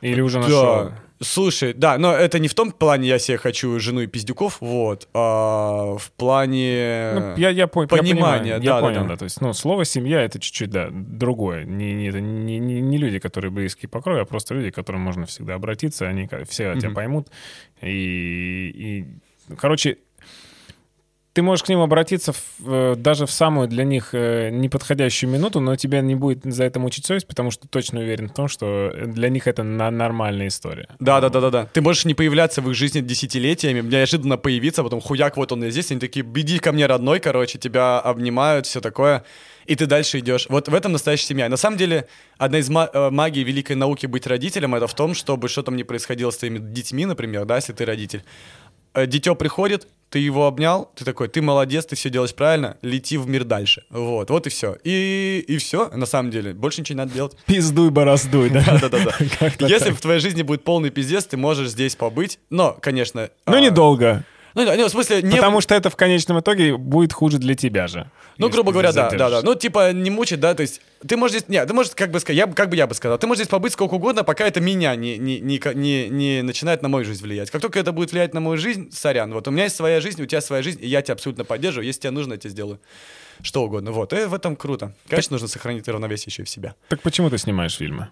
[0.00, 0.62] Или уже нашел?
[0.62, 0.98] Да.
[1.20, 5.08] Слушай, да, но это не в том плане, я себе хочу жену и пиздюков, вот,
[5.14, 8.50] а в плане ну, я, я, по, понимания.
[8.50, 9.16] Я, да, я понял, да, да.
[9.16, 11.64] То есть, ну, слово семья это чуть-чуть, да, другое.
[11.64, 15.24] Не, не, не, не люди, которые близкие по крови, а просто люди, к которым можно
[15.24, 16.80] всегда обратиться, они все mm-hmm.
[16.80, 17.28] тебя поймут.
[17.80, 19.06] И,
[19.48, 19.96] и, короче,
[21.36, 25.60] ты можешь к ним обратиться в, э, даже в самую для них э, неподходящую минуту,
[25.60, 28.90] но тебя не будет за это мучить совесть, потому что точно уверен в том, что
[29.04, 30.88] для них это на нормальная история.
[30.98, 31.68] Да, да, да, да, да.
[31.70, 35.62] Ты можешь не появляться в их жизни десятилетиями, неожиданно появиться, а потом хуяк, вот он
[35.64, 39.22] и здесь, они такие, беди ко мне, родной, короче, тебя обнимают, все такое
[39.66, 40.46] и ты дальше идешь.
[40.48, 41.48] Вот в этом настоящая семья.
[41.48, 42.06] На самом деле,
[42.38, 45.82] одна из э, магий великой науки быть родителем, это в том, чтобы что там ни
[45.82, 48.22] происходило с твоими детьми, например, да, если ты родитель.
[48.94, 53.28] Дитё приходит, ты его обнял, ты такой, ты молодец, ты все делаешь правильно, лети в
[53.28, 53.84] мир дальше.
[53.90, 54.76] Вот, вот и все.
[54.84, 57.36] И, и все, на самом деле, больше ничего не надо делать.
[57.46, 58.64] Пиздуй, бороздуй, да?
[58.80, 59.14] Да-да-да.
[59.66, 63.30] Если в твоей жизни будет полный пиздец, ты можешь здесь побыть, но, конечно...
[63.46, 64.24] Ну, недолго.
[64.56, 65.20] Ну, да, в смысле...
[65.20, 65.36] Не...
[65.36, 68.10] Потому что это в конечном итоге будет хуже для тебя же.
[68.38, 69.42] Ну, грубо говоря, да, да, да.
[69.42, 71.48] Ну, типа, не мучить, да, то есть ты можешь здесь...
[71.50, 73.50] Нет, ты можешь, как бы сказать, я, как бы я бы сказал, ты можешь здесь
[73.50, 77.22] побыть сколько угодно, пока это меня не, не, не, не, не начинает на мою жизнь
[77.22, 77.50] влиять.
[77.50, 80.22] Как только это будет влиять на мою жизнь, сорян, вот у меня есть своя жизнь,
[80.22, 81.86] у тебя своя жизнь, и я тебя абсолютно поддерживаю.
[81.86, 82.80] Если тебе нужно, я тебе сделаю
[83.42, 83.92] что угодно.
[83.92, 84.94] Вот, и в этом круто.
[85.06, 85.32] Конечно, так...
[85.32, 86.74] нужно сохранить равновесие еще и в себя.
[86.88, 88.08] Так почему ты снимаешь фильмы?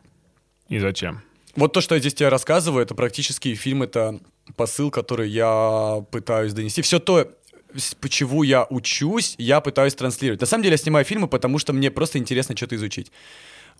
[0.68, 1.22] И зачем?
[1.56, 4.20] Вот то, что я здесь тебе рассказываю, это практически фильм, это
[4.56, 6.82] посыл, который я пытаюсь донести.
[6.82, 7.30] Все то,
[8.00, 10.40] почему я учусь, я пытаюсь транслировать.
[10.40, 13.10] На самом деле я снимаю фильмы, потому что мне просто интересно что-то изучить.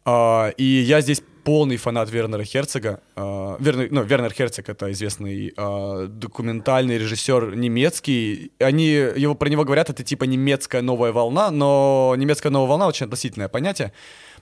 [0.07, 3.01] Uh, и я здесь полный фанат Вернера Херцога.
[3.17, 8.53] Uh, Вернер, ну, Вернер Херцог— это известный uh, документальный режиссер немецкий.
[8.59, 13.07] Они, его, про него говорят, это типа немецкая новая волна, но немецкая новая волна— очень
[13.07, 13.93] относительное понятие.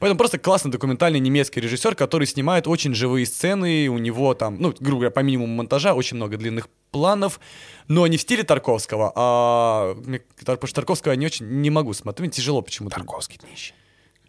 [0.03, 4.75] Поэтому просто классный документальный немецкий режиссер, который снимает очень живые сцены, у него там, ну,
[4.81, 7.39] грубо говоря, по минимуму монтажа, очень много длинных планов,
[7.87, 9.95] но не в стиле Тарковского, а
[10.41, 12.97] потому что Тарковского я не очень не могу смотреть, тяжело почему-то.
[12.97, 13.75] Тарковский нищий.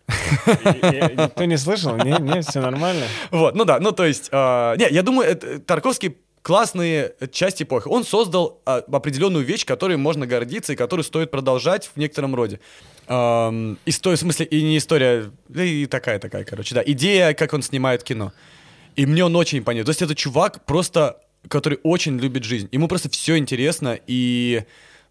[0.07, 1.97] Никто не слышал?
[1.97, 3.07] Не, не, все нормально.
[3.31, 7.87] Вот, ну да, ну то есть, э, не, я думаю, Тарковский классные части эпохи.
[7.87, 12.59] Он создал а, определенную вещь, которой можно гордиться и которую стоит продолжать в некотором роде.
[13.07, 16.83] Эм, история, в смысле, и не история, и такая-такая, короче, да.
[16.85, 18.31] Идея, как он снимает кино.
[18.95, 19.87] И мне он очень импонирует.
[19.87, 22.69] То есть это чувак просто, который очень любит жизнь.
[22.71, 24.63] Ему просто все интересно, и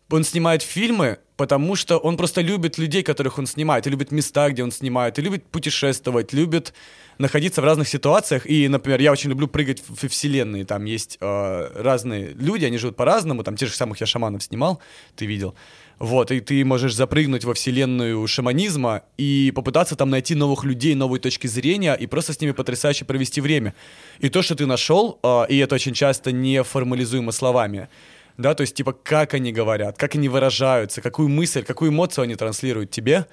[0.09, 4.49] он снимает фильмы, потому что он просто любит людей, которых он снимает, и любит места,
[4.51, 6.73] где он снимает, и любит путешествовать, любит
[7.19, 8.47] находиться в разных ситуациях.
[8.47, 10.65] И, например, я очень люблю прыгать в вселенные.
[10.65, 13.43] Там есть э, разные люди, они живут по-разному.
[13.43, 14.81] Там тех же самых я шаманов снимал,
[15.17, 15.55] ты видел.
[15.99, 21.21] Вот, и ты можешь запрыгнуть во вселенную шаманизма и попытаться там найти новых людей, новые
[21.21, 23.75] точки зрения и просто с ними потрясающе провести время.
[24.19, 27.89] И то, что ты нашел, э, и это очень часто не формализуемо словами,
[28.37, 32.35] да, то есть типа как они говорят, как они выражаются, какую мысль, какую эмоцию они
[32.35, 33.27] транслируют тебе,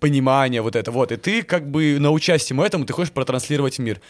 [0.00, 4.00] понимание вот это вот, и ты как бы научась всему этому, ты хочешь протранслировать мир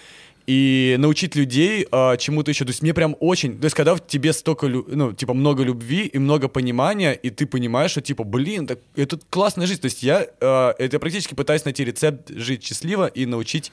[0.47, 2.65] и научить людей а, чему-то еще.
[2.65, 3.59] То есть мне прям очень...
[3.59, 7.47] То есть когда в тебе столько, ну, типа, много любви и много понимания, и ты
[7.47, 9.81] понимаешь, что, типа, блин, так, это классная жизнь.
[9.81, 13.73] То есть я а, это практически пытаюсь найти рецепт жить счастливо и научить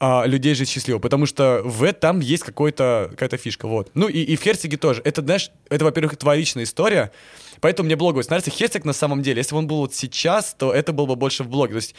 [0.00, 3.90] а, людей жить счастливо, потому что в этом есть какой-то, какая-то фишка, вот.
[3.94, 5.00] Ну и, и в Херцеге тоже.
[5.04, 7.12] Это, знаешь, это, во-первых, твоя личная история,
[7.60, 8.50] поэтому мне блоговый нравится.
[8.50, 11.44] Херцег на самом деле, если бы он был вот сейчас, то это было бы больше
[11.44, 11.74] в блоге.
[11.74, 11.94] То есть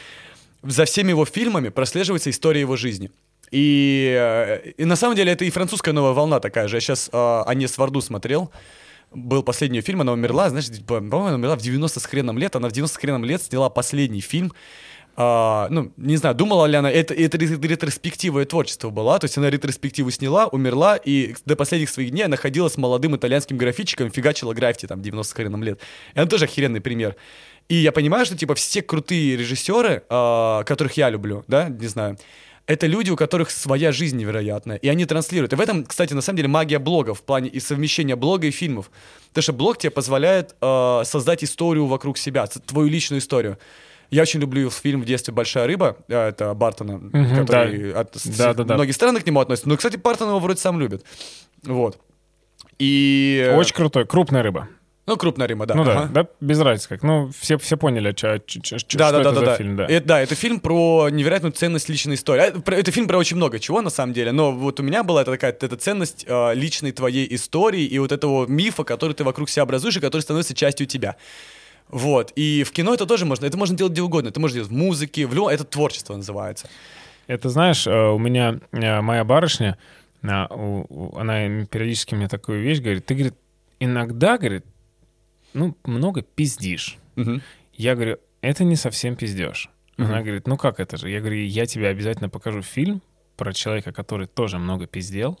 [0.62, 3.10] за всеми его фильмами прослеживается история его жизни.
[3.50, 6.76] И, э, и на самом деле это и французская новая волна такая же.
[6.76, 8.50] Я сейчас э, Анес Варду смотрел.
[9.12, 12.56] Был последний фильм, она умерла, знаешь, по-моему, она умерла в 90 с хреном лет.
[12.56, 14.52] Она в 90 с хреном лет сняла последний фильм
[15.18, 19.48] а, ну, не знаю, думала ли она, это, это ретроспектива творчества была, то есть она
[19.48, 24.52] ретроспективу сняла, умерла, и до последних своих дней она ходила с молодым итальянским графичиком, фигачила
[24.52, 25.80] граффити, там, 90 с хреном лет.
[26.14, 27.16] И это тоже охеренный пример.
[27.68, 32.18] И я понимаю, что, типа, все крутые режиссеры, а, которых я люблю, да, не знаю,
[32.66, 35.52] это люди, у которых своя жизнь невероятная, и они транслируют.
[35.52, 38.50] И в этом, кстати, на самом деле магия блога в плане и совмещения блога и
[38.50, 38.90] фильмов.
[39.28, 43.58] Потому что блог тебе позволяет э, создать историю вокруг себя, твою личную историю.
[44.10, 48.00] Я очень люблю фильм в детстве «Большая рыба», э, это Бартона, Мгм, который да.
[48.00, 48.74] от- Да, да, да.
[48.74, 49.68] многие страны к нему относятся.
[49.68, 51.04] Но, кстати, Бартон его вроде сам любит.
[51.62, 51.98] Вот.
[52.78, 53.52] И...
[53.56, 54.68] Очень крутой, крупная рыба.
[55.06, 55.74] Ну, крупная рыба, да.
[55.76, 56.08] ну да, ага.
[56.12, 57.04] да, без разницы как.
[57.04, 59.56] Ну, все, все поняли, чё- чё- чё- Да, что да, это да, за да.
[59.56, 59.86] фильм, да.
[59.86, 62.40] Это, да, это фильм про невероятную ценность личной истории.
[62.42, 64.32] А, Это фильм про очень много чего, на самом деле.
[64.32, 68.46] Но вот у меня была такая эта ценность э, личной твоей истории и вот этого
[68.46, 71.14] мифа, который ты вокруг себя образуешь и который становится частью тебя.
[71.88, 72.32] Вот.
[72.34, 73.46] И в кино это тоже можно.
[73.46, 74.30] Это можно делать где угодно.
[74.30, 75.50] Это можно делать в музыке, в любом...
[75.50, 76.68] Это творчество называется.
[77.28, 79.78] Это знаешь, э, у меня э, моя барышня,
[80.24, 80.48] а,
[81.16, 83.06] она периодически мне такую вещь говорит.
[83.06, 83.34] Ты, говорит,
[83.78, 84.64] иногда, говорит,
[85.56, 86.98] ну, много пиздишь.
[87.16, 87.42] Мгм.
[87.72, 89.70] Я говорю, это не совсем пиздешь.
[89.98, 91.08] Она говорит, ну как это же?
[91.08, 93.00] Я говорю, я тебе обязательно покажу фильм
[93.36, 95.38] про человека, который тоже много пиздел,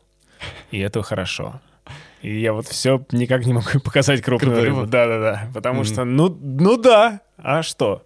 [0.70, 1.60] и это хорошо.
[2.22, 4.80] И я вот все никак не могу показать крупную Крупную рыбу.
[4.80, 4.90] рыбу?
[4.90, 5.50] Да-да-да.
[5.54, 8.02] Потому что, ну, ну да, а что?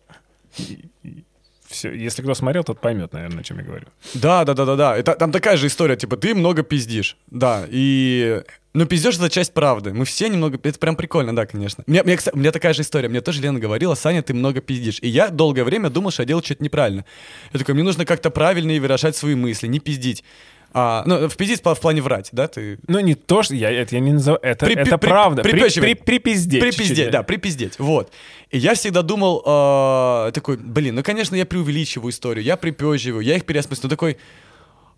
[1.71, 3.87] Все, если кто смотрел, тот поймет, наверное, о чем я говорю.
[4.15, 4.97] Да, да, да, да, да.
[4.97, 7.17] Это, там такая же история, типа, ты много пиздишь.
[7.31, 8.43] Да, и...
[8.75, 9.93] Ну, пиздешь это часть правды.
[9.93, 10.59] Мы все немного...
[10.63, 11.85] Это прям прикольно, да, конечно.
[11.87, 13.09] Мне, мне, у меня такая же история.
[13.09, 14.99] Мне тоже Лена говорила, Саня, ты много пиздишь.
[15.01, 17.05] И я долгое время думал, что я делаю что-то неправильно.
[17.53, 20.25] Я такой, мне нужно как-то правильнее выражать свои мысли, не пиздить.
[20.73, 22.79] А, ну, в пиздить в плане врать, да, ты...
[22.87, 24.39] Ну, не то, что я это я не называю.
[24.43, 25.43] Это, При- это при- правда.
[25.43, 26.61] При, при- припиздеть.
[26.61, 28.13] Припиздеть, да, припиздеть, вот.
[28.51, 33.37] И я всегда думал, э, такой, блин, ну, конечно, я преувеличиваю историю, я припёживаю, я
[33.37, 33.85] их переосмыслю.
[33.85, 34.17] Ну, такой,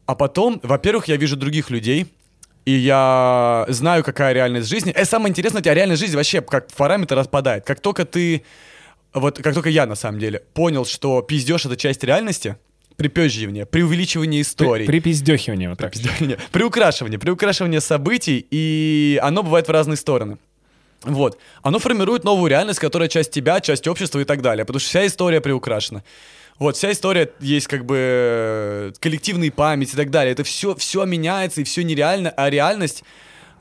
[0.04, 2.12] а потом, во-первых, я вижу других людей,
[2.64, 4.94] и я знаю, какая реальность жизни.
[4.98, 7.64] И самое интересное, у тебя реальность жизни вообще как параметр распадает.
[7.64, 8.44] Как только ты,
[9.14, 12.56] вот как только я, на самом деле, понял, что пиздеж— это часть реальности,
[13.02, 14.86] припёживание, преувеличивание историй.
[14.86, 15.92] При, припиздёхивание вот так.
[15.92, 16.38] Припиздёвание.
[16.52, 20.38] Приукрашивание, приукрашивание событий, и оно бывает в разные стороны.
[21.02, 21.38] Вот.
[21.62, 24.64] Оно формирует новую реальность, которая часть тебя, часть общества и так далее.
[24.64, 26.02] Потому что вся история приукрашена.
[26.58, 30.32] Вот, вся история есть как бы э, коллективные память и так далее.
[30.32, 33.02] Это все, все меняется и все нереально, а реальность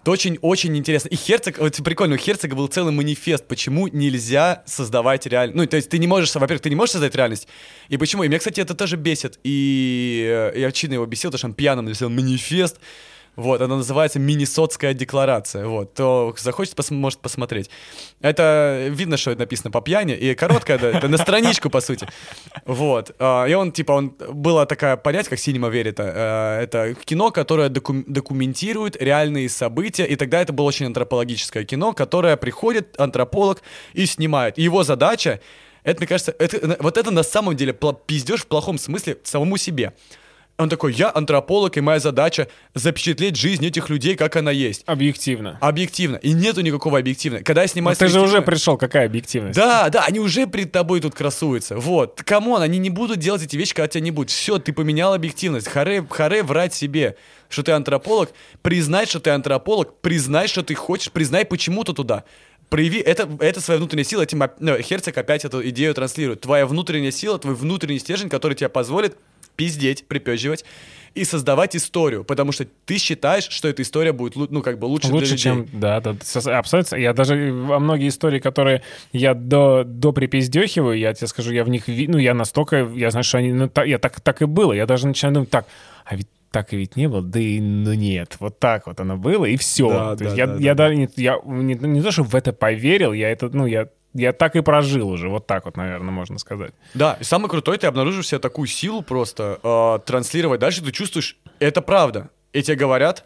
[0.05, 1.09] очень-очень интересно.
[1.09, 5.55] И Херцог, вот прикольно, у Херцога был целый манифест, почему нельзя создавать реальность.
[5.55, 7.47] Ну, то есть ты не можешь, во-первых, ты не можешь создать реальность.
[7.89, 8.23] И почему?
[8.23, 9.39] И меня, кстати, это тоже бесит.
[9.43, 12.77] И э, я очевидно его бесил, потому что он пьяным написал манифест.
[13.35, 15.65] Вот, она называется Миннесотская декларация.
[15.65, 17.69] Вот, кто захочет, пос- может посмотреть.
[18.19, 22.07] Это видно, что это написано по пьяни, и короткая, да, это на страничку, по сути.
[22.65, 23.15] Вот.
[23.19, 25.99] а, И он, типа, он была такая понятие, как Синема верит.
[25.99, 32.35] Это кино, которое доку- документирует реальные события, и тогда это было очень антропологическое кино, которое
[32.37, 33.61] приходит антрополог
[33.93, 34.57] и снимает.
[34.59, 35.39] И его задача
[35.83, 37.73] это, мне кажется, это, вот это на самом деле
[38.05, 39.93] пиздеж в плохом смысле самому себе.
[40.61, 44.83] Он такой, я антрополог, и моя задача запечатлеть жизнь этих людей, как она есть.
[44.85, 45.57] Объективно.
[45.59, 46.17] Объективно.
[46.17, 47.43] И нету никакого объективного.
[47.43, 49.55] Когда я снимаю ты же уже пришел, какая объективность?
[49.57, 51.77] Да, да, они уже перед тобой тут красуются.
[51.77, 52.21] Вот.
[52.21, 54.29] Come on, они не будут делать эти вещи, когда тебя не будет.
[54.29, 55.67] Все, ты поменял объективность.
[55.67, 57.15] Харе, харе врать себе,
[57.49, 58.29] что ты антрополог.
[58.61, 59.99] Признай, что ты антрополог.
[60.01, 61.11] Признай, что ты хочешь.
[61.11, 62.23] Признай, почему ты туда.
[62.69, 64.21] Прояви это, это своя внутренняя сила.
[64.21, 66.41] Этим, оп- ну, Херцог опять эту идею транслирует.
[66.41, 69.17] Твоя внутренняя сила, твой внутренний стержень, который тебе позволит
[69.61, 70.65] пиздеть, припеживать
[71.13, 75.07] и создавать историю, потому что ты считаешь, что эта история будет, ну, как бы лучше,
[75.07, 75.43] для Лучше, людей.
[75.43, 75.67] чем...
[75.71, 76.15] Да, да,
[76.57, 76.95] абсолютно.
[76.95, 78.81] Я даже во многие истории, которые
[79.11, 81.83] я до, до припиздехиваю, я тебе скажу, я в них...
[81.87, 82.89] Ну, я настолько...
[82.95, 83.53] Я знаю, что они...
[83.53, 84.73] Ну, так, я так, так и было.
[84.73, 85.67] Я даже начинаю думать, так,
[86.05, 89.15] а ведь так и ведь не было, да и ну нет, вот так вот оно
[89.15, 89.89] было, и все.
[89.89, 90.83] Да, то есть да, я, да, я, да.
[90.83, 94.33] даже не, я не, не то, что в это поверил, я это, ну, я, я
[94.33, 96.73] так и прожил уже, вот так вот, наверное, можно сказать.
[96.93, 100.59] Да, и самое крутое, ты обнаружишь себе такую силу просто э, транслировать.
[100.59, 102.29] Дальше ты чувствуешь, это правда.
[102.53, 103.23] И тебе говорят,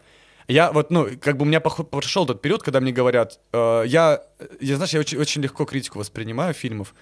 [0.48, 4.22] я вот, ну, как бы у меня прошел тот период, когда мне говорят, э, я,
[4.60, 6.94] я, знаешь, я очень, очень легко критику воспринимаю фильмов.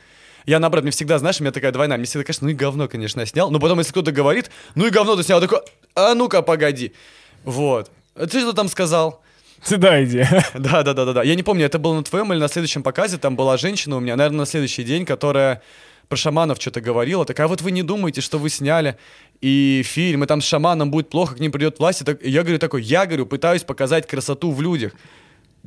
[0.46, 2.88] Я, наоборот, мне всегда, знаешь, у меня такая двойная, мне всегда кажется, ну и говно,
[2.88, 5.64] конечно, я снял, но потом, если кто-то говорит, ну и говно ты снял, я такой,
[5.94, 6.92] а ну-ка, погоди.
[7.44, 7.90] Вот.
[8.14, 9.23] Ты что там сказал?
[9.70, 10.44] Да, идея.
[10.54, 11.22] Да, да, да, да, да.
[11.22, 13.18] Я не помню, это было на твоем или на следующем показе.
[13.18, 15.62] Там была женщина у меня, наверное, на следующий день, которая
[16.08, 17.24] про шаманов что-то говорила.
[17.24, 18.96] Такая, «А вот вы не думаете, что вы сняли
[19.40, 22.02] и фильм, и там с шаманом будет плохо, к ним придет власть.
[22.02, 24.92] И так- я говорю такой, я говорю, пытаюсь показать красоту в людях.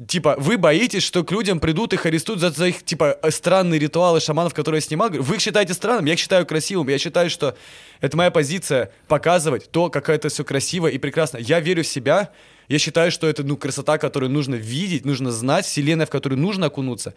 [0.07, 3.79] Типа, вы боитесь, что к людям придут их арестуют за, за их, типа, э, странные
[3.79, 5.09] ритуалы шаманов, которые я снимал?
[5.09, 6.87] Вы их считаете странным, я их считаю красивым.
[6.87, 7.57] Я считаю, что
[7.99, 11.39] это моя позиция показывать то, как это все красиво и прекрасно.
[11.39, 12.29] Я верю в себя,
[12.67, 16.67] я считаю, что это, ну, красота, которую нужно видеть, нужно знать, вселенная, в которую нужно
[16.67, 17.13] окунуться.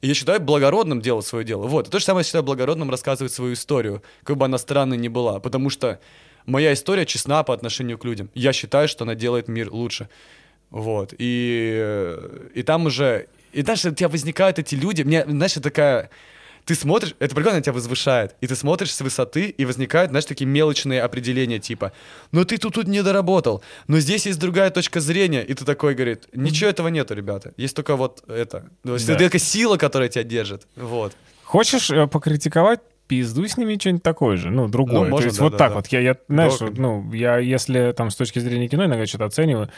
[0.00, 1.66] И я считаю благородным делать свое дело.
[1.66, 1.88] Вот.
[1.88, 5.08] И то же самое я считаю благородным рассказывать свою историю, как бы она странной ни
[5.08, 5.40] была.
[5.40, 6.00] Потому что
[6.46, 8.30] моя история честна по отношению к людям.
[8.34, 10.08] Я считаю, что она делает мир лучше.
[10.70, 11.14] Вот.
[11.18, 12.16] И,
[12.54, 13.28] и там уже...
[13.52, 15.02] И дальше у тебя возникают эти люди.
[15.02, 16.10] Мне, знаешь, такая
[16.64, 20.46] ты смотришь, это прикольно тебя возвышает, и ты смотришь с высоты, и возникают, знаешь, такие
[20.46, 21.92] мелочные определения, типа,
[22.32, 25.94] ну ты тут, тут не доработал, но здесь есть другая точка зрения, и ты такой,
[25.94, 29.14] говорит, ничего этого нету, ребята, есть только вот это, то есть да.
[29.14, 31.12] это только сила, которая тебя держит, вот.
[31.44, 32.80] Хочешь э, покритиковать
[33.14, 35.04] пиздуй с ними что-нибудь такое же, ну, другое.
[35.04, 35.74] Ну, можно, То есть да, вот да, так да.
[35.76, 35.86] вот.
[35.88, 39.68] Я, я знаешь, вот, ну, я если там с точки зрения кино иногда что-то оцениваю,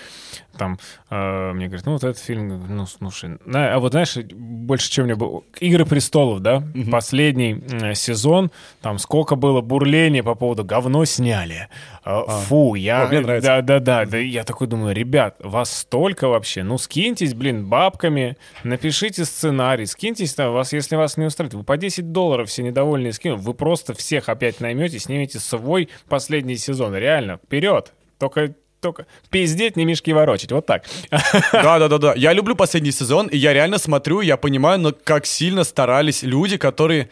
[0.57, 0.79] там,
[1.11, 5.17] э, мне говорят, ну, вот этот фильм, ну, слушай, а вот знаешь, больше, чем мне
[5.17, 5.43] было...
[5.61, 6.91] «Игры престолов», да, угу.
[6.91, 11.69] последний э, сезон, там сколько было бурления по поводу «говно сняли»,
[12.05, 12.27] э, а.
[12.27, 13.05] фу, я...
[13.05, 13.49] О, мне нравится.
[13.49, 18.39] Да, да, да, да, я такой думаю, ребят, вас столько вообще, ну, скиньтесь, блин, бабками,
[18.65, 23.13] напишите сценарий, скиньтесь там, вас, если вас не устраивает, вы по 10 долларов все недовольные
[23.27, 26.95] скину, вы просто всех опять наймете, снимете свой последний сезон.
[26.95, 27.93] Реально, вперед!
[28.19, 30.53] Только только пиздеть, не мешки ворочать.
[30.53, 30.85] Вот так.
[31.11, 32.15] Да-да-да-да.
[32.17, 36.59] Я люблю последний сезон, и я реально смотрю, я понимаю, но как сильно старались люди,
[36.59, 37.09] которые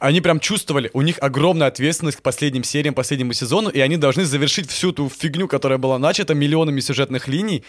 [0.00, 4.24] они прям чувствовали, у них огромная ответственность к последним сериям, последнему сезону, и они должны
[4.24, 7.64] завершить всю ту фигню, которая была начата миллионами сюжетных линий,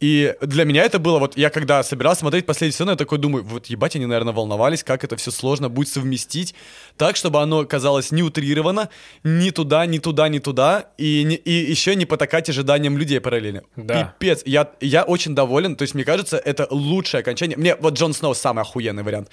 [0.00, 3.44] и для меня это было, вот я когда собирался смотреть последний сезон, я такой думаю,
[3.44, 6.54] вот ебать, они, наверное, волновались, как это все сложно будет совместить
[6.96, 8.88] так, чтобы оно казалось не утрировано,
[9.24, 13.62] ни туда, ни туда, ни туда, и, не, и еще не потакать ожиданиям людей параллельно.
[13.76, 14.14] Да.
[14.18, 17.58] Пипец, я, я очень доволен, то есть мне кажется, это лучшее окончание.
[17.58, 19.28] Мне вот Джон Сноу самый охуенный вариант.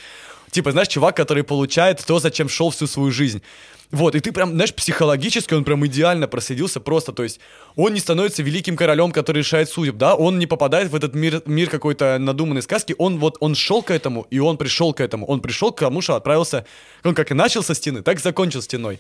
[0.52, 3.42] Типа, знаешь, чувак, который получает то, зачем шел всю свою жизнь.
[3.92, 7.40] Вот, и ты прям, знаешь, психологически он прям идеально проследился просто, то есть
[7.78, 11.42] он не становится великим королем, который решает судеб, да, он не попадает в этот мир,
[11.46, 15.26] мир какой-то надуманной сказки, он вот, он шел к этому, и он пришел к этому,
[15.26, 16.66] он пришел к тому, что отправился,
[17.06, 19.00] он как и начал со стены, так и закончил стеной.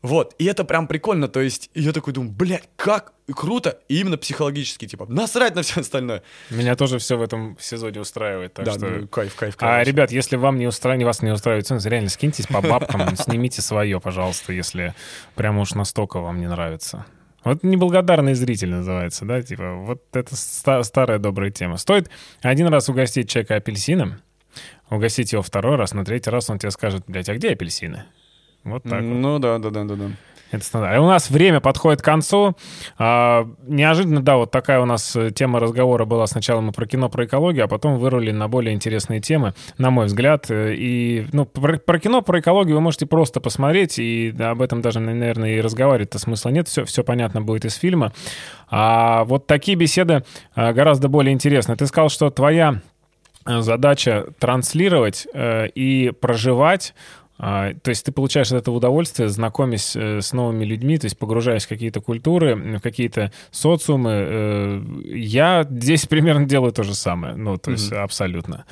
[0.00, 4.16] Вот, и это прям прикольно, то есть, я такой думаю, блядь, как круто, и именно
[4.16, 6.22] психологически, типа, насрать на все остальное.
[6.50, 8.86] Меня тоже все в этом сезоне устраивает, так да, что...
[8.86, 9.72] Ну, кайф, кайф, кайф.
[9.72, 13.60] А, ребят, если вам не устраивает, вас не устраивает цены, реально скиньтесь по бабкам, снимите
[13.60, 14.94] свое, пожалуйста, если
[15.34, 17.04] прям уж настолько вам не нравится.
[17.42, 21.76] Вот неблагодарный зритель называется, да, типа, вот это ста- старая добрая тема.
[21.76, 22.08] Стоит
[22.40, 24.20] один раз угостить человека апельсином,
[24.90, 28.04] угостить его второй раз, на третий раз он тебе скажет, блядь, а где апельсины?
[28.68, 29.40] Вот так Ну вот.
[29.40, 30.10] да, да, да, да, да.
[30.50, 30.96] Это стандарт.
[30.96, 32.56] И у нас время подходит к концу.
[32.96, 36.26] А, неожиданно, да, вот такая у нас э, тема разговора была.
[36.26, 40.06] Сначала мы про кино, про экологию, а потом вырвали на более интересные темы, на мой
[40.06, 40.50] взгляд.
[40.50, 44.80] Э, и ну, про, про кино, про экологию вы можете просто посмотреть, и об этом
[44.80, 46.66] даже, наверное, и разговаривать-то смысла нет.
[46.66, 48.12] Все, все понятно будет из фильма.
[48.70, 51.76] А вот такие беседы а, гораздо более интересны.
[51.76, 52.80] Ты сказал, что твоя
[53.44, 59.94] э, задача транслировать э, и проживать а, то есть ты получаешь от этого удовольствие, знакомясь
[59.94, 64.10] э, с новыми людьми, то есть погружаясь в какие-то культуры, в какие-то социумы.
[64.12, 67.98] Э, я здесь примерно делаю то же самое, ну, то есть mm-hmm.
[67.98, 68.64] абсолютно.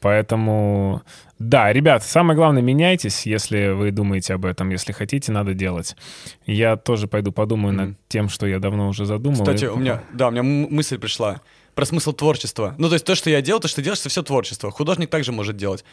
[0.00, 1.02] Поэтому,
[1.38, 4.70] да, ребят, самое главное, меняйтесь, если вы думаете об этом.
[4.70, 5.96] Если хотите, надо делать.
[6.44, 7.86] Я тоже пойду подумаю mm-hmm.
[7.86, 9.38] над тем, что я давно уже задумал.
[9.38, 11.40] Кстати, у меня, да, у меня мысль пришла
[11.74, 12.74] про смысл творчества.
[12.78, 14.70] Ну, то есть то, что я делал, то, что ты делаешь, это все творчество.
[14.70, 15.84] Художник также может делать.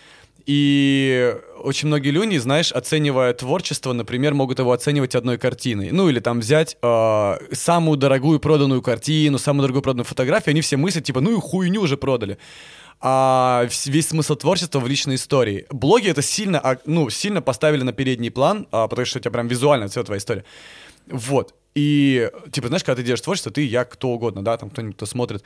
[0.46, 5.92] И очень многие люди, знаешь, оценивая творчество, например, могут его оценивать одной картиной.
[5.92, 10.78] Ну, или там взять э, самую дорогую проданную картину, самую дорогую проданную фотографию, они все
[10.78, 12.38] мыслят, типа, ну и хуйню уже продали.
[13.02, 15.66] А весь смысл творчества в личной истории.
[15.70, 19.48] Блоги это сильно, ну, сильно поставили на передний план, а, потому что у тебя прям
[19.48, 20.44] визуально все твоя история.
[21.08, 21.56] Вот.
[21.76, 25.06] И, типа, знаешь, когда ты делаешь творчество, ты, я, кто угодно, да, там кто-нибудь, кто
[25.06, 25.44] смотрит,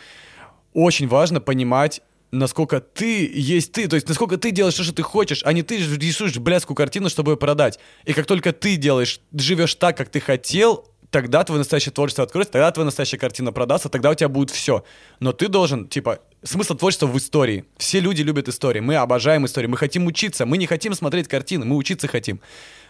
[0.74, 2.02] очень важно понимать,
[2.34, 5.62] насколько ты есть ты, то есть насколько ты делаешь то, что ты хочешь, а не
[5.62, 7.80] ты рисуешь блядскую картину, чтобы ее продать.
[8.06, 12.54] И как только ты делаешь, живешь так, как ты хотел, тогда твое настоящее творчество откроется,
[12.54, 14.84] тогда твоя настоящая картина продастся, тогда у тебя будет все.
[15.20, 17.66] Но ты должен, типа, смысл творчества в истории.
[17.78, 21.66] Все люди любят истории, мы обожаем истории, мы хотим учиться, мы не хотим смотреть картины,
[21.66, 22.42] мы учиться хотим.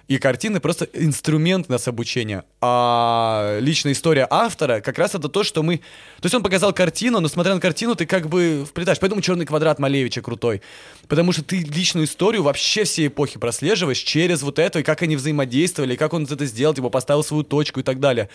[0.07, 2.43] И картины просто инструмент нас обучения.
[2.59, 5.77] А личная история автора как раз это то, что мы...
[5.77, 8.99] То есть он показал картину, но смотря на картину, ты как бы вплетаешь.
[8.99, 10.61] Поэтому «Черный квадрат» Малевича крутой.
[11.07, 15.15] Потому что ты личную историю вообще все эпохи прослеживаешь через вот это, и как они
[15.15, 18.29] взаимодействовали, и как он это сделал, типа поставил свою точку и так далее.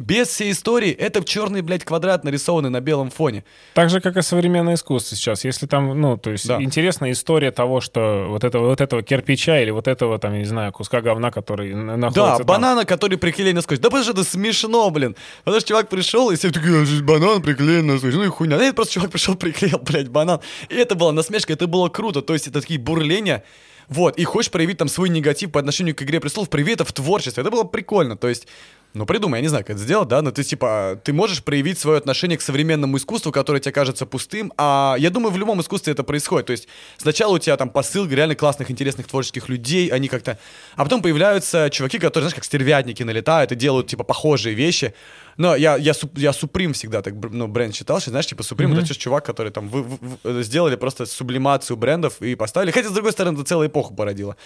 [0.00, 3.44] Без всей истории это черный, блядь, квадрат, нарисованный на белом фоне.
[3.74, 5.44] Так же, как и современное искусство сейчас.
[5.44, 6.56] Если там, ну, то есть да.
[6.62, 10.46] интересная история того, что вот этого, вот этого кирпича или вот этого, там, я не
[10.46, 12.46] знаю, куска говна, который находится Да, там.
[12.46, 13.78] банана, который приклеен на скотч.
[13.78, 15.16] Да потому что это смешно, блин.
[15.44, 18.14] Потому что чувак пришел, и все такие, «А, банан приклеен на скотч.
[18.14, 18.56] Ну и хуйня.
[18.56, 20.40] Нет, просто чувак пришел, приклеил, блядь, банан.
[20.70, 22.22] И это была насмешка, это было круто.
[22.22, 23.44] То есть это такие бурления.
[23.90, 26.92] Вот, и хочешь проявить там свой негатив по отношению к «Игре престолов», прояви это в
[26.92, 27.42] творчестве.
[27.42, 28.16] Это было прикольно.
[28.16, 28.46] То есть
[28.92, 31.78] Ну, придумай, я не знаю, как это сделать, да, но ты, типа, ты можешь проявить
[31.78, 35.92] свое отношение к современному искусству, которое тебе кажется пустым, а я думаю, в любом искусстве
[35.92, 40.08] это происходит, то есть сначала у тебя там посыл реально классных, интересных творческих людей, они
[40.08, 40.38] как-то...
[40.74, 44.92] А потом появляются чуваки, которые, знаешь, как стервятники налетают и делают, типа, похожие вещи,
[45.36, 48.84] но я, я, я Supreme всегда так, ну, бренд считал, что, знаешь, типа, Supreme mm-hmm.
[48.84, 52.92] это чувак, который там вы, вы, вы, сделали просто сублимацию брендов и поставили, хотя, с
[52.92, 54.36] другой стороны, это целая эпоха породила.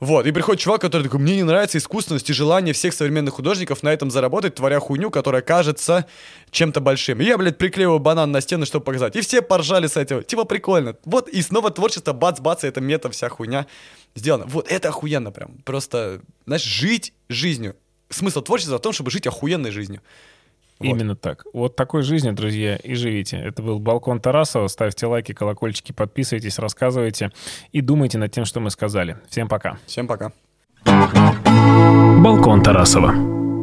[0.00, 3.82] Вот, и приходит чувак, который такой, мне не нравится искусственность и желание всех современных художников
[3.82, 6.06] на этом заработать, творя хуйню, которая кажется
[6.50, 7.20] чем-то большим.
[7.20, 9.16] И я, блядь, приклеиваю банан на стену, чтобы показать.
[9.16, 10.22] И все поржали с этого.
[10.22, 10.96] Типа прикольно.
[11.04, 13.66] Вот, и снова творчество, бац-бац, это мета, вся хуйня
[14.14, 14.44] сделана.
[14.46, 15.58] Вот, это охуенно прям.
[15.64, 17.76] Просто, знаешь, жить жизнью.
[18.10, 20.02] Смысл творчества в том, чтобы жить охуенной жизнью.
[20.78, 20.88] Вот.
[20.88, 21.44] Именно так.
[21.52, 23.36] Вот такой жизнью, друзья, и живите.
[23.36, 24.66] Это был «Балкон Тарасова».
[24.66, 27.30] Ставьте лайки, колокольчики, подписывайтесь, рассказывайте
[27.72, 29.16] и думайте над тем, что мы сказали.
[29.28, 29.78] Всем пока.
[29.86, 30.32] Всем пока.
[30.84, 33.53] «Балкон Тарасова».